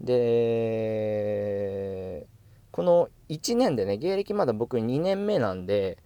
[0.00, 2.26] で
[2.70, 5.98] この1年でね芸歴まだ僕2年目なんで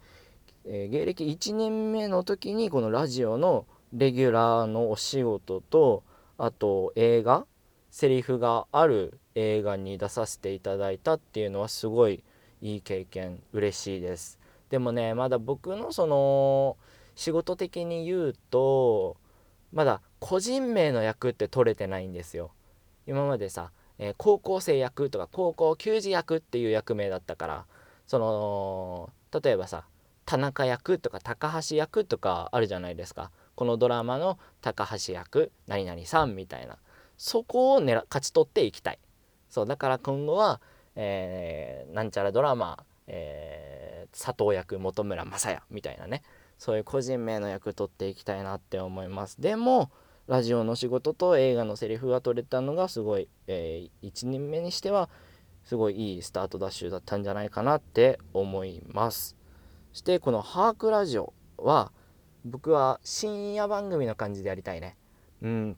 [0.68, 6.02] えー、芸歴1年目の時にこのラジオのレギュラーのお仕事と
[6.38, 7.46] あと映画
[7.90, 12.24] セリフがある映画に出させていただいたっていうのはすごい
[12.60, 14.38] いい経験嬉しいです。
[14.68, 16.76] でもねまだ僕のその
[17.14, 19.16] 仕事的に言うと
[19.72, 22.50] まだ個人名の役って取れてないんですよ。
[23.06, 27.66] 今までさ、えー、高校生役とか高校球児役っていう役名だったから
[28.08, 29.84] その例えばさ
[30.26, 33.30] 田中役とか高橋役とかあるじゃないですか。
[33.54, 36.76] このドラマの高橋役何々さんみたいな。
[37.16, 38.98] そこを狙勝ち取っていきたい。
[39.48, 40.60] そうだから今後は、
[40.96, 46.22] えー、なんちゃらドラマ、えー、佐藤役本村正也みたいなね。
[46.58, 49.40] そういう個人名の役取っていきたいなって思います。
[49.40, 49.90] でも
[50.26, 55.08] ラジオの仕事と映画のセリフが取れたのがすごい、えー、1人目にしては
[55.64, 59.36] すごいいいスタートダッシュだったんじゃないかなって思います。
[59.96, 61.90] してこの「ハークラジオ」は
[62.44, 64.96] 僕は深夜番組の感じでやりたいね。
[65.40, 65.76] うん。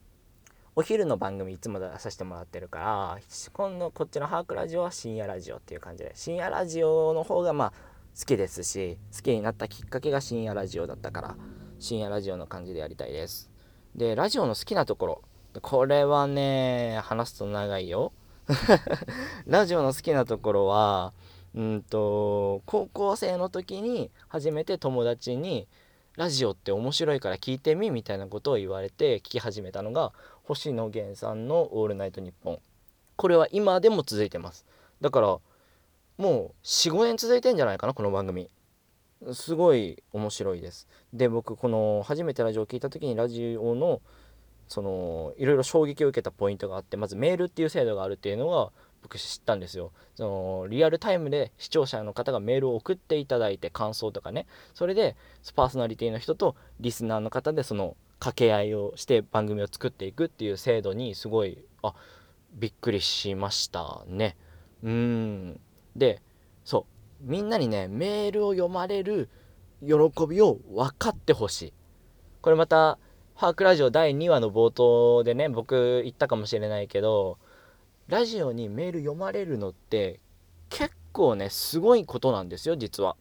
[0.74, 3.18] お昼の番組いつも出させてもらってるから
[3.52, 6.12] 今度こっちの「ハークラジオ」は深夜ラジオっていう感じで。
[6.14, 7.72] 深夜ラジオの方がまあ
[8.18, 11.36] 好きですし好きになったきっかけが深夜ラジオだったから
[11.78, 13.48] 深夜ラジオの感じでやりたいです。
[13.94, 15.22] でラジオの好きなところ。
[15.62, 18.12] これはね話すと長いよ。
[19.46, 21.12] ラジオの好きなところは
[21.54, 25.66] うんと高校生の時に初めて友達に
[26.16, 30.12] 「ラジオって面白いから聞いてみ」みたいなことを言われて聞き始めたのが
[30.44, 32.58] 星野源さんの「オールナイトニッポン」
[33.16, 34.64] これは今でも続いてます。
[35.00, 35.38] だから
[36.16, 38.50] もう45年続いてんじゃないかなこの番組。
[39.32, 40.86] すごい面白いです。
[41.12, 44.00] で僕この初めてラジオを聞いた時にラジオの
[44.68, 48.70] そのいろいろ衝撃を受けたポイントがあってまずメールっていう制度があるっていうのが
[49.02, 49.92] 僕知ったんですよ。
[50.14, 54.46] そのリアルタイムで視聴者の方がメールを送っていただいて感想とかね。
[54.74, 55.16] それで
[55.54, 61.94] パーソナリティの人とリスナーの方でその掛け合いをして番組を作っていくっていう制度にすごいあ
[62.52, 64.36] びっくりしましたね。
[64.82, 65.60] うん。
[65.96, 66.20] で
[66.64, 66.84] そう。
[67.20, 69.28] みんなにねメールを読まれる
[69.80, 71.72] 喜びを分かってほしい。
[72.40, 72.98] これまた
[73.34, 77.38] ハークラジオ第2話の冒頭でね僕言ったかもしれないけど
[78.08, 80.18] ラジオにメール読まれるのって
[80.70, 83.16] 結構ねすごいことなんですよ実は。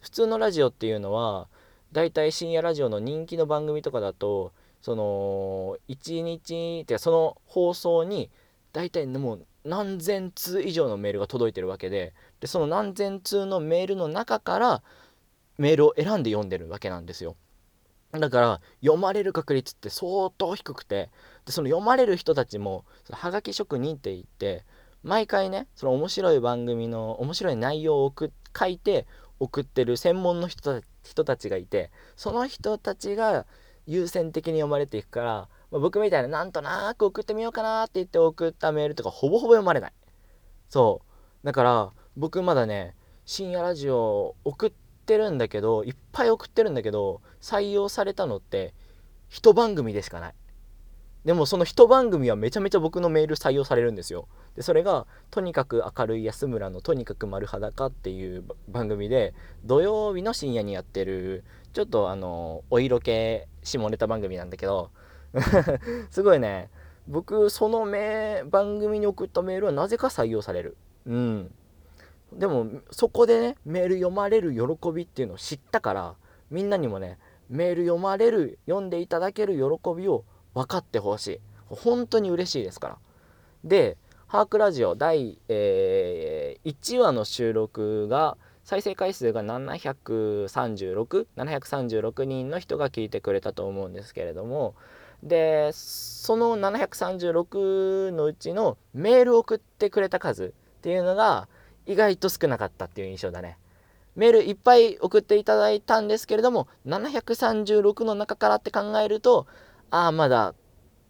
[0.00, 1.48] 普通のラジオっていうのは
[1.92, 8.30] だいたい深夜ラジオの人気の番組とかだとその1日ってその放送に
[8.72, 14.82] 大体もう何千通以上のメールが届いてるわけででその何千通のメールの中から
[15.56, 17.34] メールを選んで読んでるわけなんですよ。
[18.12, 21.10] だから読まれる確率って相当低くて
[21.48, 24.66] でその読まれる人たちもそのはがき職人って言って
[25.02, 29.06] 毎回ねその面白い番組の面白い内容を書いて
[29.40, 30.82] 送ってる専門の人
[31.24, 33.46] たちがいてその人たちが
[33.86, 39.92] 優先的に読まれていくから、まあ、僕みたいななんとなく送ってみようかなって言って送ったメールとかほぼほぼ読まれない。
[40.68, 41.00] そ
[41.42, 41.46] う。
[41.46, 44.72] だから僕まだね深夜ラジオ送っ
[45.06, 48.74] てるんだけどいっぱい送ってるんだけど採用されたのって
[49.30, 50.34] 一番組でしかない。
[51.24, 54.28] でもその一番組はめちゃめちゃ僕のメール採用されるんですよ。
[54.56, 64.90] でそれが「とにかく明るい安村のとにかく丸裸」っていう番組で土曜日の深夜にやってるちょっとあのお色気下ネタ番組なんだけど
[66.10, 66.70] すごいね。
[67.08, 67.86] 僕その
[68.50, 70.76] 番組に送ったメールはなぜか採用される。
[71.06, 71.54] うん。
[72.32, 76.14] でもそこでねメール読まれる喜びっていうのを知ったから
[76.50, 80.24] みんなにもねメール読まれる読んでいただける喜びを
[80.58, 81.40] 分かってほしい。
[81.68, 82.98] 本当に嬉しいですから。
[83.62, 94.74] で「ハークラジオ第」えー、1話の収録が再生回数が736736人の人が聞いてくれたと思うんですけれども。
[95.22, 101.48] でその736のうちのメールを送ってくれた数っていうのが
[101.86, 103.58] 意外と少なかったっていう印象だね。
[104.14, 109.46] メールいっぱい送っていただいたんですけれども736の中からって考えると
[109.90, 110.54] ああまだ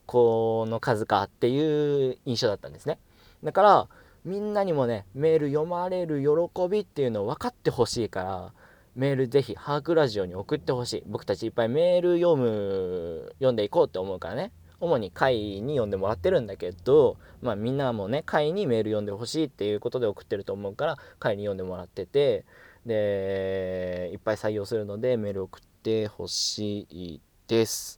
[0.06, 2.98] この数かっていう印象だったんですね。
[3.44, 3.88] だから
[4.24, 8.52] みんなにもねメール読まれる喜びっていうのを分かってほしいから
[8.96, 11.02] メールぜひハークラジオに送ってほしい。
[11.06, 14.52] 僕たちいっぱいメール読む読んでいこうって思うからね。
[14.80, 22.44] 主に会に読んでもらってるんだけど、まあ、みんなもね会にメール読んでほしいっていうことで送ってると思うから会に読んでもらってて
[22.86, 27.97] でいっぱい採用するのでメール送ってほしいです。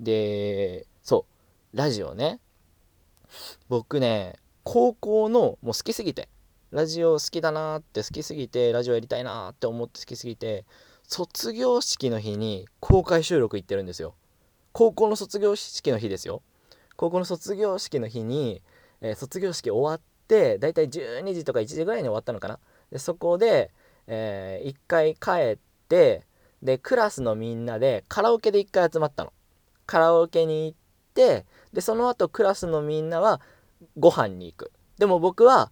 [0.00, 1.26] でそ
[1.74, 1.76] う。
[1.76, 2.40] ラジオね。
[3.68, 6.28] 僕ね高校のもう好きすぎて。
[6.72, 10.64] ラジオ好きだなって好きすぎてラジオやりたいなって思って好きすぎて
[11.04, 14.14] 卒業式の日に公開収録行ってるんですよ。
[14.72, 16.42] 高校の卒業式の日ですよ。
[16.96, 18.62] 高校の卒業式の日に、
[19.00, 22.58] えー、卒業式終わってだいたい12時とか1時ぐらいに終わったのかな。
[22.90, 23.70] でそこで、
[24.06, 26.26] えー、1回帰って
[26.62, 29.32] でクラスのみんなでカラオケで1回集まったの。
[29.86, 30.78] カラオケに行っ
[31.14, 33.40] てでその後クラスのみんなは
[33.98, 34.72] ご飯に行く。
[34.98, 35.70] でも僕は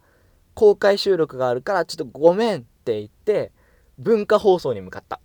[0.54, 3.52] 公開収録があるからちょっとごめんって言って
[3.98, 5.20] 文化放送に向かった。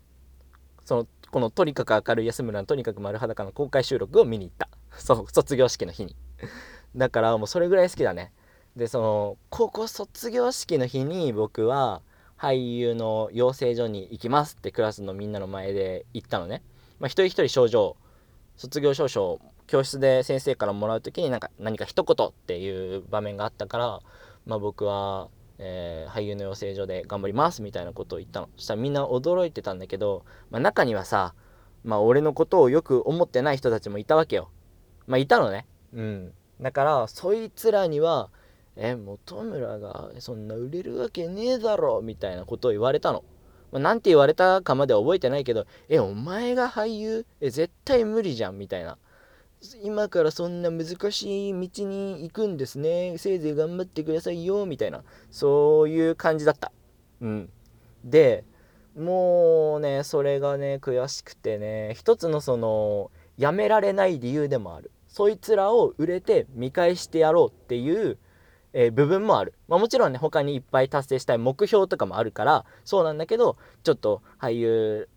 [0.85, 4.69] そのこのとにかく明るい安村のとにかく丸裸の公開収録を見に行った。
[4.97, 6.15] そう卒業式の日に。
[6.95, 8.31] だからもうそれぐらい好きだね。
[8.75, 12.01] でその高校卒業式の日に僕は
[12.37, 16.63] 俳優の養成所に行きますってクラスのみんなの前で言ったのね、
[16.99, 17.97] まあ、一人一人症状
[18.59, 23.99] 卒業証書教室で先生からもらう時になんか何か一言っていう場面があったから、
[24.45, 25.29] まあ、僕は
[25.61, 28.49] えー、俳優の養成所で頑張りますみたいなことを言ったの。
[28.55, 31.35] そしたらみんな驚いてたんだけど、まあ、中にはさ
[31.83, 34.49] まあ俺のことをよく思ってない人たちもいたわけよ。
[35.05, 35.67] まあいたのね。
[35.93, 36.33] うん。
[36.61, 38.29] だからそいつらには
[38.77, 43.25] え本村がそんな売れるわけねえだろみたいなことを言われたの、
[43.71, 47.25] まあ、なんて言われたかまでは覚えてないけどえお前が俳優？
[47.41, 48.97] え絶対無理じゃんみたいな。
[49.83, 53.17] 今からそんな難しい道に行くんですね。
[53.17, 55.03] せいぜい頑張ってくださいよみたいな。
[55.31, 56.71] そういう感じだった。
[57.21, 57.49] うん。
[58.03, 58.45] で
[58.97, 64.91] もうねそれがね悔しくてね一つのそのやめられない理由でもある。
[65.09, 68.17] そいつらを売れて見返してやろうっていう、
[68.81, 75.09] え、部分もある、まあ、もちろんね他にいっぱい達成したい目標とかもあるからそうなんだけどちょっと俳優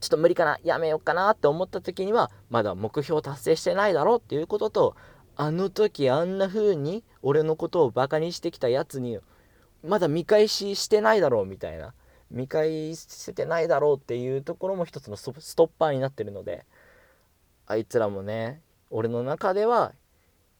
[0.00, 4.96] ちょっと無理かなやめようかなって思った時にはまだ目標達成してないだろうっていうことと
[5.36, 9.18] あの時あんな風に俺のことをバカにしてきたやつに
[9.82, 11.94] まだ見返ししてないだろうみたいな。
[12.30, 16.64] 見返せてないだろうっていうところも一つのストッパーになってるので
[17.66, 19.94] あいつらもね俺の中では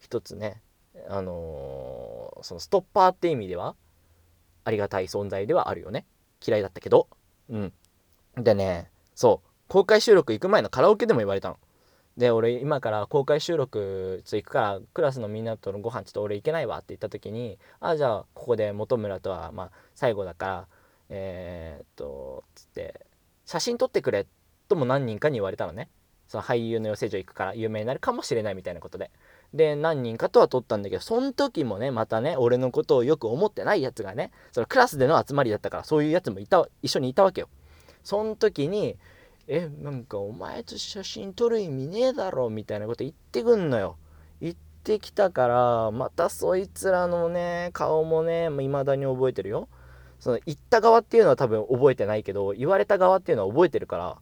[0.00, 0.60] 一つね、
[1.08, 3.76] あのー、そのストッパーって意味では
[4.64, 6.06] ありがたい存在ではあるよね。
[6.44, 7.08] 嫌いだったけど。
[7.48, 7.72] うん。
[8.36, 9.48] でねそう。
[9.68, 11.58] 公開収録行く前のカラオケでも言われたの。
[12.16, 20.66] で俺今から公開収録つ行くからクラスのみんなとのご飯ちょっと俺行けないわって言った時にあじゃあここで本村とはまあ最後だから
[21.08, 23.06] えー、っとつって
[23.46, 24.26] 写真撮ってくれ
[24.68, 25.88] とも何人かに言われたのね。
[26.28, 29.10] その俳優の養成所行くから有名になるかもしれないみたいなことで。
[29.54, 37.48] で何人かとは撮ったんだけどその時もねまたね俺のことをよく思ってないやつがねそのクラスでの集まりだったからそういうやつもいた一緒にいたわけよ。
[38.04, 38.96] その時に
[39.48, 43.96] えなんかお前と写真撮る意味ねえだろみたいなこと言ってくんのよ。
[44.40, 49.68] 言ってきたからまたそいつらのね顔もね未だに覚えてるよ。
[50.20, 54.18] その言った側っていうのは多分覚えてないけど言われた側っていうのは覚えてるから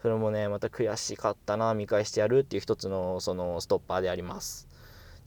[0.00, 4.71] それもねまた悔しかったな見返してやるっていう一つのそのストッパーであります。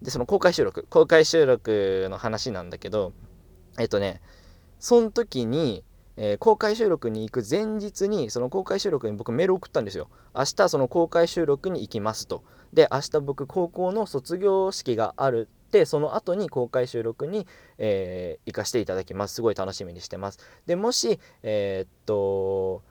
[0.01, 3.13] でその公開収録公開収録の話なんだけど
[3.79, 4.21] えっとね
[4.79, 5.83] その時に
[6.17, 10.09] えー、公開収録に行く前日にその公開収録に僕メール送ったんですよ。
[10.33, 12.43] 明日その公開収録に行きますと。
[12.73, 19.35] で明日僕高校の卒業式があるってその後に公開収録に、えー、行かせていただきます。
[19.35, 20.39] すごい楽しみにしてます。
[20.65, 22.81] でもしえー、っと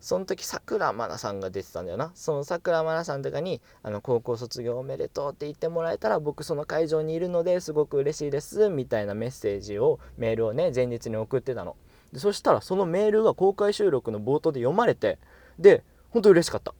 [0.00, 2.12] その時さくらまなさんが出てたんだよな。
[2.14, 11.76] そのさくらまなさんとかにあの高校卒業おめでとうって言ってもらえたら僕その会場にいるのですごく嬉しいですみたいなメッセージをメールをね前日に送ってたの。
[12.12, 15.18] でそしたらそのメールが公開収録の冒頭で読まれて
[15.58, 16.74] で本当嬉しかった。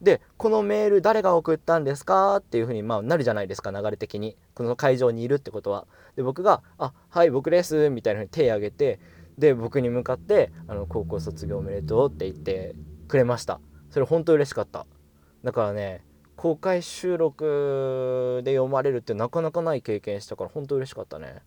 [0.00, 2.38] でこのメール誰が送ったんですか？
[2.38, 4.36] っていうふうにまあなるじゃないですか流れ的に。
[4.54, 5.86] この会場にいるってことは。
[6.16, 8.98] で僕が「あはい僕です」みたいなふうに手を挙げて
[9.42, 12.76] で僕に向かってあの「高校卒業おめでとう」って言って
[13.08, 13.60] くれました。
[13.90, 14.86] それ本当嬉しかった。
[15.42, 16.04] だからね
[16.36, 21.42] 公開収録で読まれるってなかなかない経験したから本当嬉しかったね。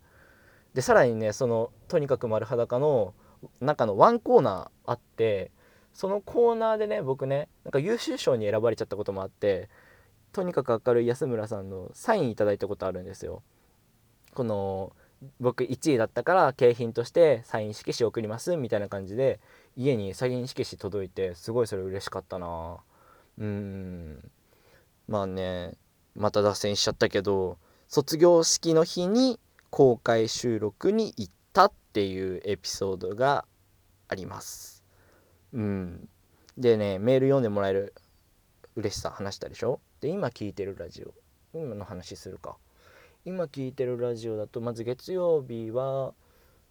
[0.74, 3.14] でさらにねそのとにかく丸裸の
[3.62, 5.50] 中のワンコーナーあって
[5.94, 9.70] そのコーナーでね僕ねなんか優秀賞に選ばれちゃったこともあって
[10.32, 13.42] とにかく明るい安村さんのサインいただいたことあるんですよ。
[14.34, 14.92] この
[15.40, 19.40] 僕1位だったから景品としてサイン色紙送りますみたいな感じで
[19.76, 22.78] 家にサイン色紙届いてすごいそれ嬉しかったな
[23.38, 24.30] うん
[25.08, 25.74] まあね
[26.14, 27.58] また脱線しちゃったけど
[27.88, 29.38] 卒業式の日に
[29.70, 33.44] 公開収録に行ったっていうエピソードが
[34.08, 34.84] あります。
[35.52, 36.08] うん。
[36.56, 37.94] でね、メール読んでもらえる
[38.74, 39.80] 嬉しさ話したでしょ？
[40.00, 41.12] で、今聞いてるラジオ。
[41.58, 42.56] 今の話するか。
[43.26, 46.14] 今聞いてるラジオだと、まず月曜日は、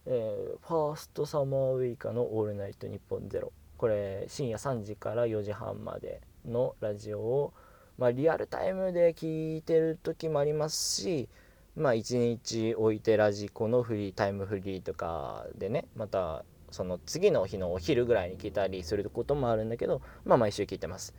[0.05, 3.51] えー、ファーストサマーウイカの「オールナイトニッポンゼロ。
[3.75, 7.53] これ深夜3時から4時半までのラジオを、
[7.97, 11.27] まあ、リアルタイムで聞いてる時もありますし
[11.75, 21.13] まあ1日置いてラジコのフリータイムフリーとかでねまたその次の日のお昼ぐらいに聞いたりすることもあるんだけどまあ毎週聞いてます。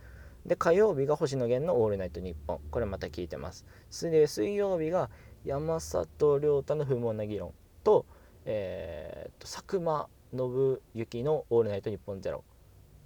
[0.47, 3.65] で火曜日が星野源の「オールナイトニッポン」これまた聞いてます。
[4.09, 5.09] で水曜日が
[5.47, 8.05] 山里亮太の不毛な議論と,、
[8.45, 12.43] えー、と佐久間信之の「オールナイトニッポンゼロ。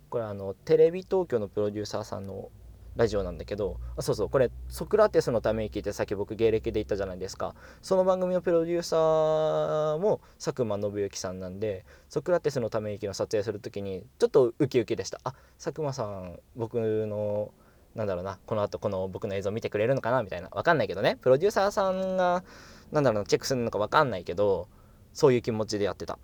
[0.10, 2.50] これあのテレビ東京のプロデューサーさんの
[2.98, 7.56] ラジオなんだけどあそうそうこれソクラテスのために聞いてさっき僕芸歴で言ったじゃないですか。
[7.82, 15.22] その番組のプロデューサーも佐久間信之さんなんでソクラテスのため息の撮影する時にちょっとウキウキでした。
[15.24, 17.54] あ佐久間さん僕の
[17.96, 20.50] なんだろうなこの後この僕の映像見てくれるのかなみたいな。
[20.50, 21.18] 分かんないけどね。
[21.22, 22.44] プロデューサーさんが
[22.92, 24.68] なんだろうなチェックするのか分かんないけど
[25.14, 26.18] そういう気持ちでやってた。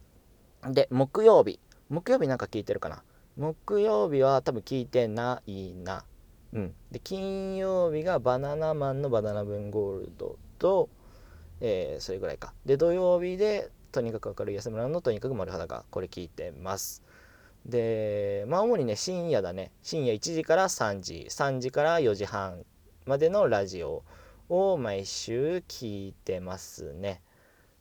[0.63, 1.59] で木曜日。
[1.89, 3.03] 木曜日なんか聞いてるかな。
[3.37, 6.03] 木曜日は多分聞いてないな。
[6.53, 10.89] うん、で金曜日がバナナマンのバナナ分ゴールドと、
[11.59, 12.53] えー、それぐらいか。
[12.65, 15.85] で土曜日でとにかく明るい安村のとにかく丸裸。
[15.89, 17.03] これ聞いてます。
[17.67, 19.71] でまあ主にね深夜だね。
[19.83, 21.27] 深夜1時から3時。
[21.29, 22.65] 3時から4時半
[23.05, 24.03] までのラジオ
[24.49, 27.21] を毎週聞いてますね。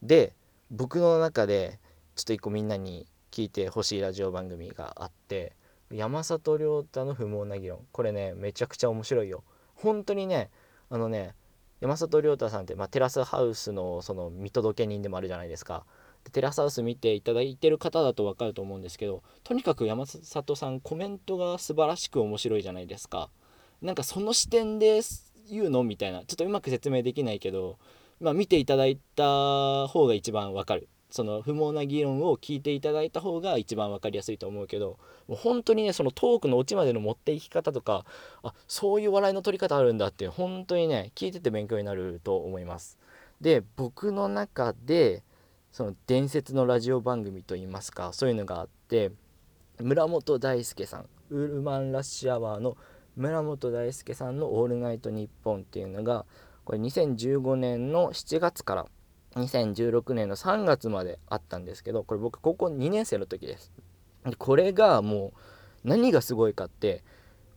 [0.03, 0.35] で
[0.71, 1.79] 僕の中で
[2.17, 5.55] ちょっと一個みんなに聞いてほしいラジオ番組があって
[5.91, 7.87] 山里亮太の不毛な議論。
[7.93, 9.45] これねめちゃくちゃ面白いよ。
[9.75, 10.51] 本当にね
[10.91, 11.35] あのね
[11.81, 15.85] 山里亮太さんって、まあ、テラスハウスのその見届け人でもあるじゃないですか。
[16.31, 23.31] テラスハウス見ていただいてる方だと分かると思うんですけどとにかく山里さんコメントが素晴らしく面白いじゃないですか。
[23.83, 25.01] なんかその視点で
[25.51, 27.79] 言うのみたいなちょっとうまく説明できないけど、
[28.21, 30.89] まあ、見ていただいた方が一番分かる。
[31.11, 34.99] その不毛な議論を聞いていただいた方が一番分かりやすいと思うけど
[35.29, 38.05] もう本当にねそのトークのオチまでの持っていき方とか
[38.43, 42.99] あそういう笑いの取り方あるんだって本当にね聞いてて勉強になると思います。
[43.41, 45.23] で僕の中で
[45.77, 49.13] その伝説のラジオ番組といいますかそういうのがあって
[49.79, 52.79] 村本大輔さんウールマンラッシュアワーの
[53.15, 56.25] 村本大輔さんの「オールナイトニッポン」っていうのが
[56.65, 58.87] これ2015年の7月から
[59.35, 63.71] 2016年の3月まであったんですけどこれ僕高校2年生の時です。
[64.39, 65.35] これがも
[65.85, 67.05] う何がすごいかって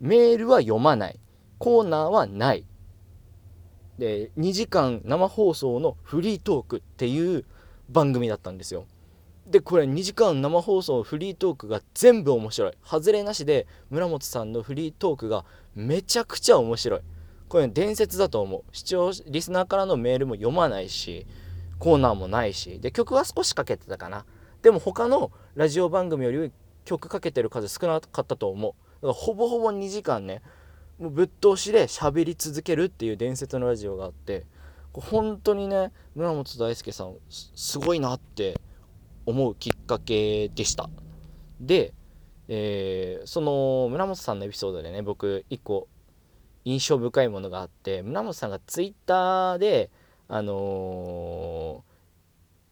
[0.01, 1.22] メールは読まない
[1.57, 2.65] コーナーはない。
[3.97, 7.45] で2時間生放送のフリートークっていう
[7.89, 8.85] 番組だったんですよ。
[9.47, 12.73] でこれ2時間生放送フリートークが全部面白い。
[12.83, 16.99] 外れなしで村本さんのフリートークがめちゃくちゃ面白い。
[17.47, 18.63] これ伝説だと思う。
[18.71, 21.25] 視聴リスナーからのメールも読まないし
[21.79, 22.79] コーナーもないし。
[22.79, 24.25] で曲は少しかけてたかな。
[24.61, 26.51] でも他のラジオ番組より
[26.85, 28.73] 曲かけてる数少なかったと思う。
[29.01, 30.43] だからほぼほぼ2時間ね
[30.99, 34.45] もうぶっ通しで喋り続けるっていう伝説のラジオがあって。
[34.93, 38.59] 本当にね村本大輔さんすごいなって
[39.25, 40.89] 思うきっかけでした。
[41.59, 41.93] で、
[42.47, 45.87] えー、その村本さんのエピソードでね僕1個
[46.65, 49.91] 印象深いものがあって村本さんがツイッターで
[50.27, 51.83] あの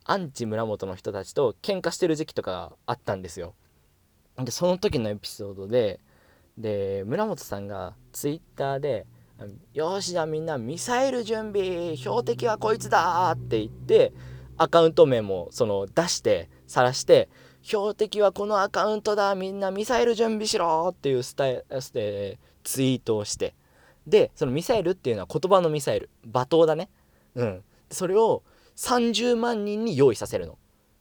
[0.05, 3.53] ー、アンチ村本の人たちと喧嘩してる時期とかあったんですよ。
[4.37, 5.99] でその時のエピソードで
[6.57, 9.05] で村本さんがツイッターで
[9.73, 14.13] 「よしじゃあみんなミサイル準備標的はこいつだ!」って言って
[14.57, 17.29] アカウント名もその出して晒して
[17.61, 23.53] 「標的はこのアカウントだみんなミサイル準備しろ!」っていうスタイステツイートをして
[24.07, 26.89] でそのミサイルっていうのは言葉のミサイル罵倒だね
[27.35, 28.43] うんそれを
[28.75, 30.57] 30万人に用意させるの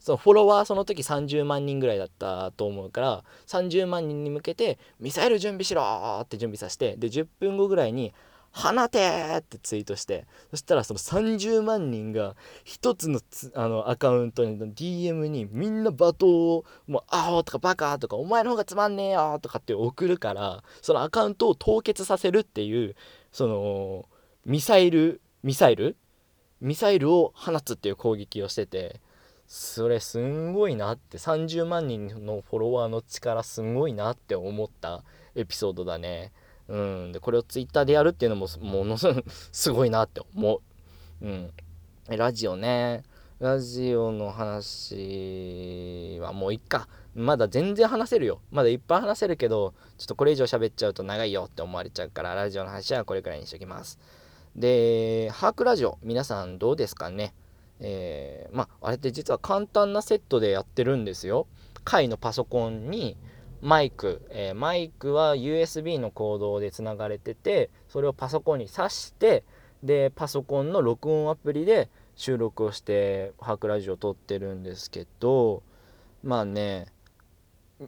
[0.07, 8.14] そのフォロワーその時30万人ぐらいだったと思うから30万人に向けてミサイル準備しろって準備させてで10分後ぐらいに
[8.52, 13.18] 放てってツイートしてそしたらその30万人が一つの
[13.57, 22.94] あのアカウントに DM にみんな罵倒を「もうアホとかバカ」とか「お前の方がつまんねえよ」とかって送るからそのアカウントを凍結させるっていう
[23.32, 24.09] その
[24.44, 25.96] ミサイルミサイル？
[26.61, 29.00] ミサイルを放つっていう攻撃をしてて
[29.47, 36.32] それすんごいなって30万人のフォロワーの力すんごいなって思ったエピソードだね。
[36.68, 40.61] うん、でこれをツイッターでやるっていうのもものすごいすごいなって思う。
[41.24, 41.51] うん、
[42.09, 43.05] ラジオね。
[43.38, 46.88] ラジオの話はもういっか。
[47.14, 48.40] まだ全然話せるよ。
[48.51, 53.99] まだいっぱい話せるけどちょっとこれ以上喋っちゃうと長いよって思われちゃうからラジオの話はこれくらいにしときます。
[54.57, 57.34] でハークラジオ皆さんどうですかね？
[57.81, 61.47] えー、まああれって実は簡単なセットでやってるんですよ。
[61.85, 63.16] 回のパソコンに
[63.62, 69.45] マイク、えー、マイクは USB のコードでつながれててそれをパソコンに挿して
[69.83, 75.62] でパソコンの録音アプリで収録をしてハークラジオを撮ってるんですけど
[76.22, 76.87] まあね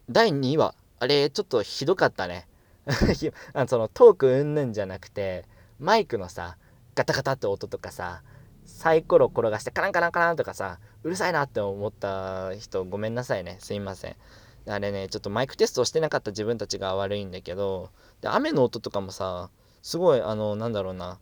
[0.08, 2.46] 第2話あれちょっとひどかったね。
[3.52, 5.44] あのそのトークうんぬんじゃなくて
[5.78, 6.56] マイクのさ
[6.94, 8.22] ガタガタって音とかさ
[8.68, 13.56] サイコロ転がしてカランカランカランとかさうるさいなって思った人ごめんなさいね。
[13.60, 14.16] すいません。
[14.66, 17.90] あれねちょっとマイクテストしてなかった自分たちが悪いんだけど
[18.20, 19.48] で雨の音とかもさ
[19.82, 21.18] すごいあのなんだろうな。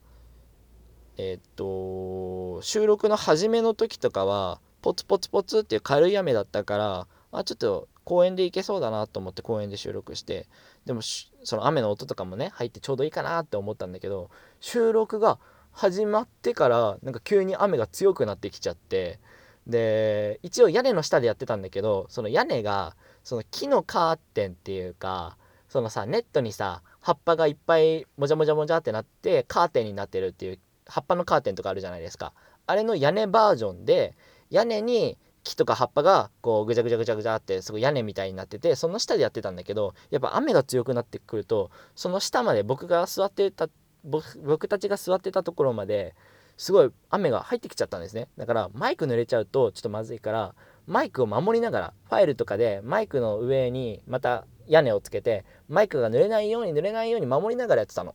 [1.18, 10.47] えー、っと収録の初めの時とかはポツポツポツっていう軽い雨だったからあちょっと公園で行けそうだなと思って公園で収録して。
[10.84, 14.30] でもその雨の音とかもね入ってちょうどいいかなって思ったんだけど
[14.61, 15.38] 収録が
[15.77, 19.20] 始まってからなんか急に雨が強くなってきちゃって
[19.66, 25.37] で一応屋根の下でやってたんだけどその屋根がその木のカーテンっていうか
[25.68, 32.33] そのさネットにさ葉っぱがいっぱいもじゃもじゃもじゃってなってカーテンになってるっていう葉っぱのカーテンとかあるじゃないですか。
[32.66, 34.16] あれの屋根バージョンで
[34.49, 43.68] 屋根に木とか葉っぱがこうぐちゃぐちゃぐちゃぐちゃってすごい屋根みたいになっててその下でやってたんだけどやっぱ雨が強くなってくるとその下まで僕が座ってた
[44.07, 46.14] 僕たちが座ってたところまで
[46.57, 48.28] すごい雨が入ってきちゃったんですね。
[48.38, 50.54] だからマイク濡れちゃうとちょっとまずいから
[50.86, 58.14] マイクを守りながらファイルとかでマイクの上にまた屋根をつけてマイクが濡れないように濡れないように守りながらやってたの。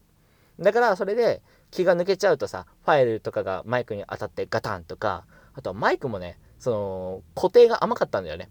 [0.59, 8.49] だからそれで気が抜けちゃうとさファイルとかがマイクに当たってガタンとかあとはマイクもねその固定が甘かったんだよね。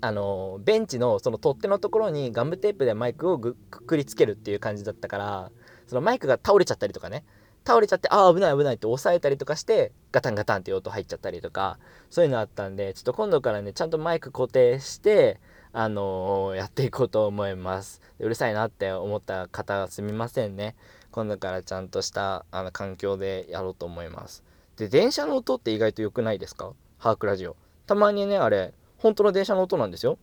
[0.00, 5.50] あのベンチのその取っ手のところにガムテープでマイクをくくりつけるっていう感じだったから
[5.88, 7.24] そのマイクが倒れちゃったりとかね。
[7.66, 11.78] 倒れちゃってああ危ない危ないって押さえたりとかしてガタンガタンって音入っちゃったりとか
[12.08, 15.38] そういうのあったんでちょっと今度からねちゃんとマイク固定して
[15.72, 18.00] あのー、やっていこうと思います。
[18.20, 20.76] うるさいなって思った方すみませんね。
[21.10, 24.42] 今度からちゃんとしたあの環境でやろうと思います。
[24.76, 26.72] で電車の音って意外と良くないですか？
[26.96, 27.56] ハークラジオ。
[27.86, 30.18] たまにねあれ本当の電車の音なんですよ。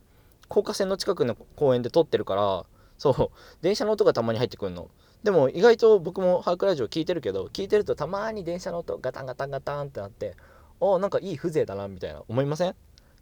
[0.47, 2.65] 高架線の近くの公園で撮ってるから
[2.97, 3.29] そう
[3.61, 4.89] 電車の音がたまに入ってくるの。
[5.25, 10.35] でも意外と僕もハークラジオ聞いてるけど聞いてるとたまに電車の音ガタンガタンガタンってなって
[10.79, 12.75] あなんかいい風情だなみたいな思いません？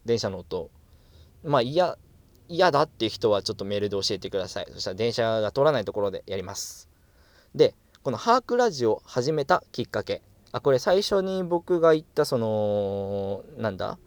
[0.04, 0.70] 電車の音。
[1.46, 1.98] まあ嫌
[2.50, 4.68] 嫌だっていう人はちょっとメールで教えてください。
[4.74, 6.90] そしたら電車が通らないところでやります。
[7.56, 7.74] で
[8.04, 10.22] このハークラジオ始めたきっかけ。
[10.52, 13.98] あこれ最初に僕が言ったそのなんだ？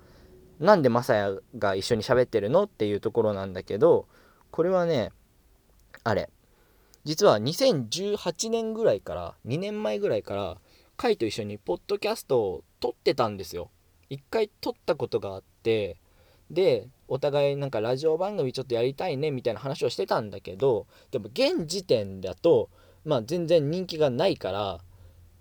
[0.61, 2.64] なんでマサヤが一緒に喋ってるの？
[2.64, 4.07] っていうところなんだけど
[4.51, 5.12] これはね
[6.05, 6.28] あれ。
[7.07, 10.59] 実は2018年ぐらいから2年前ぐらいから
[10.96, 13.70] カイと一緒にポッドキャストを撮ってたんですよ。
[14.11, 15.98] 一回撮ったことがあって
[16.50, 22.70] でお互いなんかラジオ番組ちょっとやりたいねみたいな話をしてたんだけどでも現時点だと
[23.04, 24.80] まあ全然人気がないから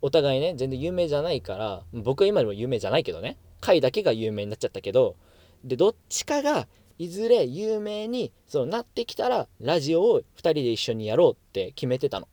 [0.02, 3.38] お互いね全然有名じゃないから僕は今でも有名じゃないけどね。
[3.60, 5.16] 回だけが有名になっちゃったけど
[5.64, 6.68] でどっちかが
[6.98, 12.28] いずれ有名にそうなってきたらラジオを2人で一緒にやろうって決めてたの。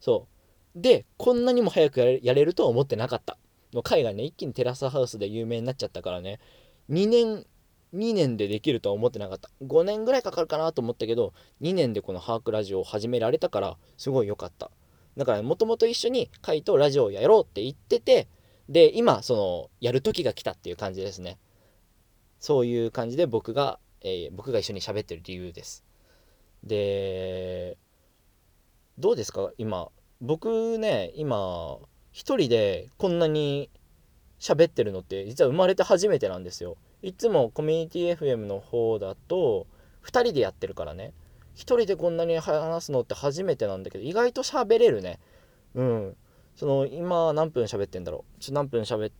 [0.00, 0.26] そ
[0.74, 0.80] う。
[0.80, 3.36] でこんなにも早くやれるとは思ってなかった。
[3.72, 6.40] の回がね一気にテラスハウスで有名になっちゃったからね。
[6.90, 7.46] 2年
[7.94, 9.50] 2年でできるとは思ってなかった。
[9.62, 14.70] 5年ぐらいかかるかなと思ったけど2年でこのハークラジオを始められたからすごい良かった。
[15.16, 18.28] だからもともと一緒に回とラジオをやろうって言ってて
[18.70, 21.38] で今そのやる時が来たっていう感じですね。
[22.42, 25.84] そういう感じで僕が、えー、僕が一緒に喋ってる理由です。
[26.64, 27.76] で
[28.98, 29.50] どうですか？
[29.58, 29.88] 今。
[30.20, 31.78] 僕ね今
[32.12, 33.70] 一人でこんなに
[34.38, 36.76] 喋ってるのって実は生まれて初めてなんですよ。
[37.02, 39.66] いつもコミュニティ FM の方だと
[40.04, 41.12] 2人でやってるからね。
[41.56, 45.18] 1人でこんなに話すのって初めてなんだけど意外と喋れるね。
[45.74, 46.16] うん。
[46.54, 48.40] その今何分喋ってんだろう？
[48.40, 49.12] ちょ何分喋っ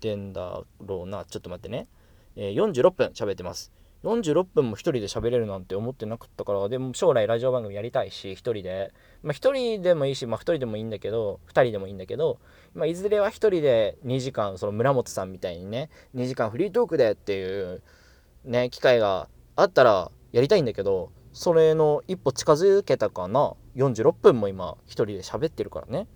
[0.00, 1.24] てんだろうな？
[1.24, 1.86] ちょっと待ってね、
[2.34, 3.70] えー、46分喋ってます。
[4.04, 8.92] 46分も1人で喋れるなんて思ってなかったからでも将来ラジオ番組やりたいし1人で。
[9.22, 12.38] まあ1人でもいいしまあ1人でもいいんだけど2人でもいいんだけど、
[12.74, 17.82] まあ、いずれは1人で2時間その村本さんみたいにね2時間フリートークでっていう
[18.44, 23.54] ね機会があったらやりたいんだけどそれの一歩近づけたかな。
[23.76, 26.08] 46分も今1人で喋ってるからね。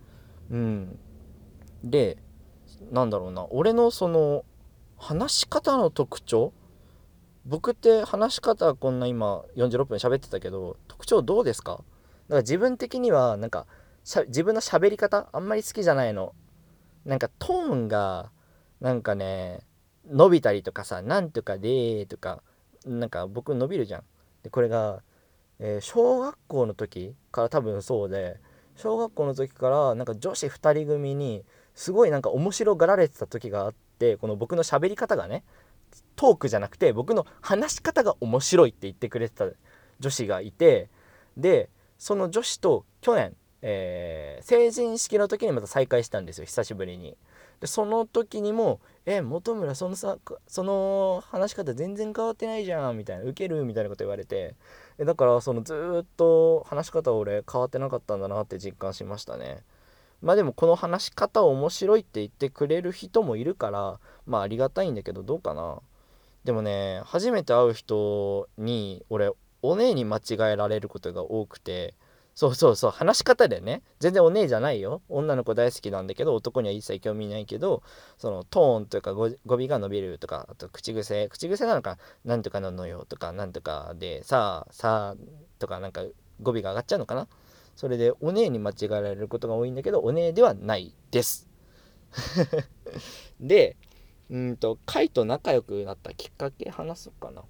[0.50, 0.98] うん。
[1.84, 2.18] で
[2.90, 3.46] なんだろうな。
[3.50, 4.44] 俺のその
[4.96, 6.52] 話し方の特徴
[7.44, 11.72] 僕って話し方こんな今46分喋ってたけど特徴どうですか？
[11.72, 11.84] だか
[12.28, 13.66] ら自分的にはなんか
[14.28, 16.34] 自分の喋り方あんまり好きじゃないの。
[17.04, 18.30] なんかトーンが
[18.80, 19.60] なんかね
[20.08, 22.42] 伸びたりとかさ「なんとかで」とか
[22.86, 24.04] なんか僕伸びるじゃん。
[24.44, 25.02] でこれが、
[25.58, 28.40] えー、小学校の時から多分そうで
[28.76, 35.44] 小学校の時からなんか女子2人組にすごいなんか面白がられてた時があってこの僕の喋り方がね。
[36.16, 39.46] トークじゃなくて僕の話し方が面白いって言ってくれてた
[40.00, 40.88] 女子がいて
[41.36, 47.16] でその女子と去年、えー、成人式の時にまた再会したんですよ久しぶりに。
[47.60, 54.56] でその時にも「え本村そのさその話し方全然変わってないじゃん」みたいな「ウケる」みたいなこと言われて
[54.98, 59.62] だからそのずっと話し方俺変わってなかったんだなって実感しましたね。
[60.22, 65.80] まあでもこの話し方面白いって言ってくれる人もいるからまあありがたいんだけどどうかな。
[66.44, 69.30] でもね初めて会う人に俺
[69.62, 71.94] お姉に間違えられることが多くて
[72.34, 75.02] そうそうそう話し方でね全然お姉じゃないよ。
[75.08, 77.82] 女の子大好きなんだけど男には一切興味ないけど
[78.16, 85.16] そのトーンというか語尾が伸びるとかあと口癖口癖なのかなんとかなのよとかなんとかでさあさあ
[85.58, 86.02] とかなんか
[86.40, 87.28] 語尾が上がっちゃうのかな。
[87.76, 91.48] それでお姉に間違えられることが多いんだけどお姉ではないです。
[93.40, 93.76] で
[94.32, 97.42] うんとカイと仲良くなったきっかけ話そうかな。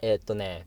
[0.00, 0.64] えー、っとね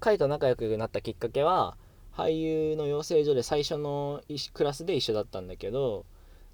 [0.00, 1.78] カイと仲良くなったきっかけは
[2.12, 4.22] 俳優の養成所で最初の
[4.52, 6.04] クラスで一緒だったんだけど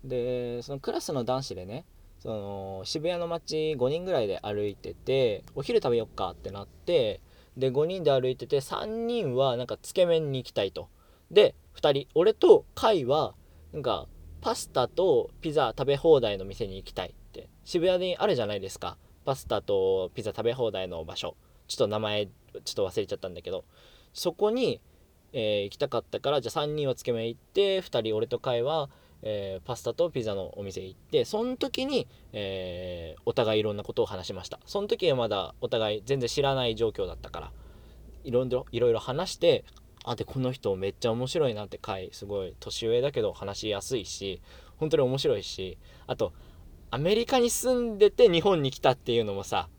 [0.05, 1.85] でそのクラスの男子でね
[2.21, 7.21] その渋谷の街5人ぐらいで歩いててお昼食べよっかってなって
[7.57, 10.89] で5人で歩いてて3人はなんかつけ麺に行きたいと。
[11.33, 13.35] で2人俺とカイは
[13.73, 14.07] なんか
[14.41, 17.15] パスタとピザ食べ放題の店に行きたい。
[17.65, 18.97] 渋谷にあるじゃないですか。
[19.25, 21.37] パスタとピザ食べ放題の場所。
[21.69, 23.65] ちょっと名前ちょっと忘れちゃったんだけど。
[24.13, 24.81] そこに
[25.33, 28.91] えー、行きたかったからじゃあ3人はつけ麺行って2人俺とカイは、
[29.23, 34.61] えー、パスタとピザのお店行ってその時に、えー、お互いいろんなことを話しました。
[34.67, 37.53] その時はまだお互い全然知らない状況だったから。
[38.25, 39.65] いろいろ話して
[40.05, 44.41] あでこの人めっちゃ面白いなって回すごい年上だけど話しやすいし
[44.77, 46.33] 本当に面白いしあと
[46.95, 49.71] アメリカに住んでて日本に来たっていうのもさ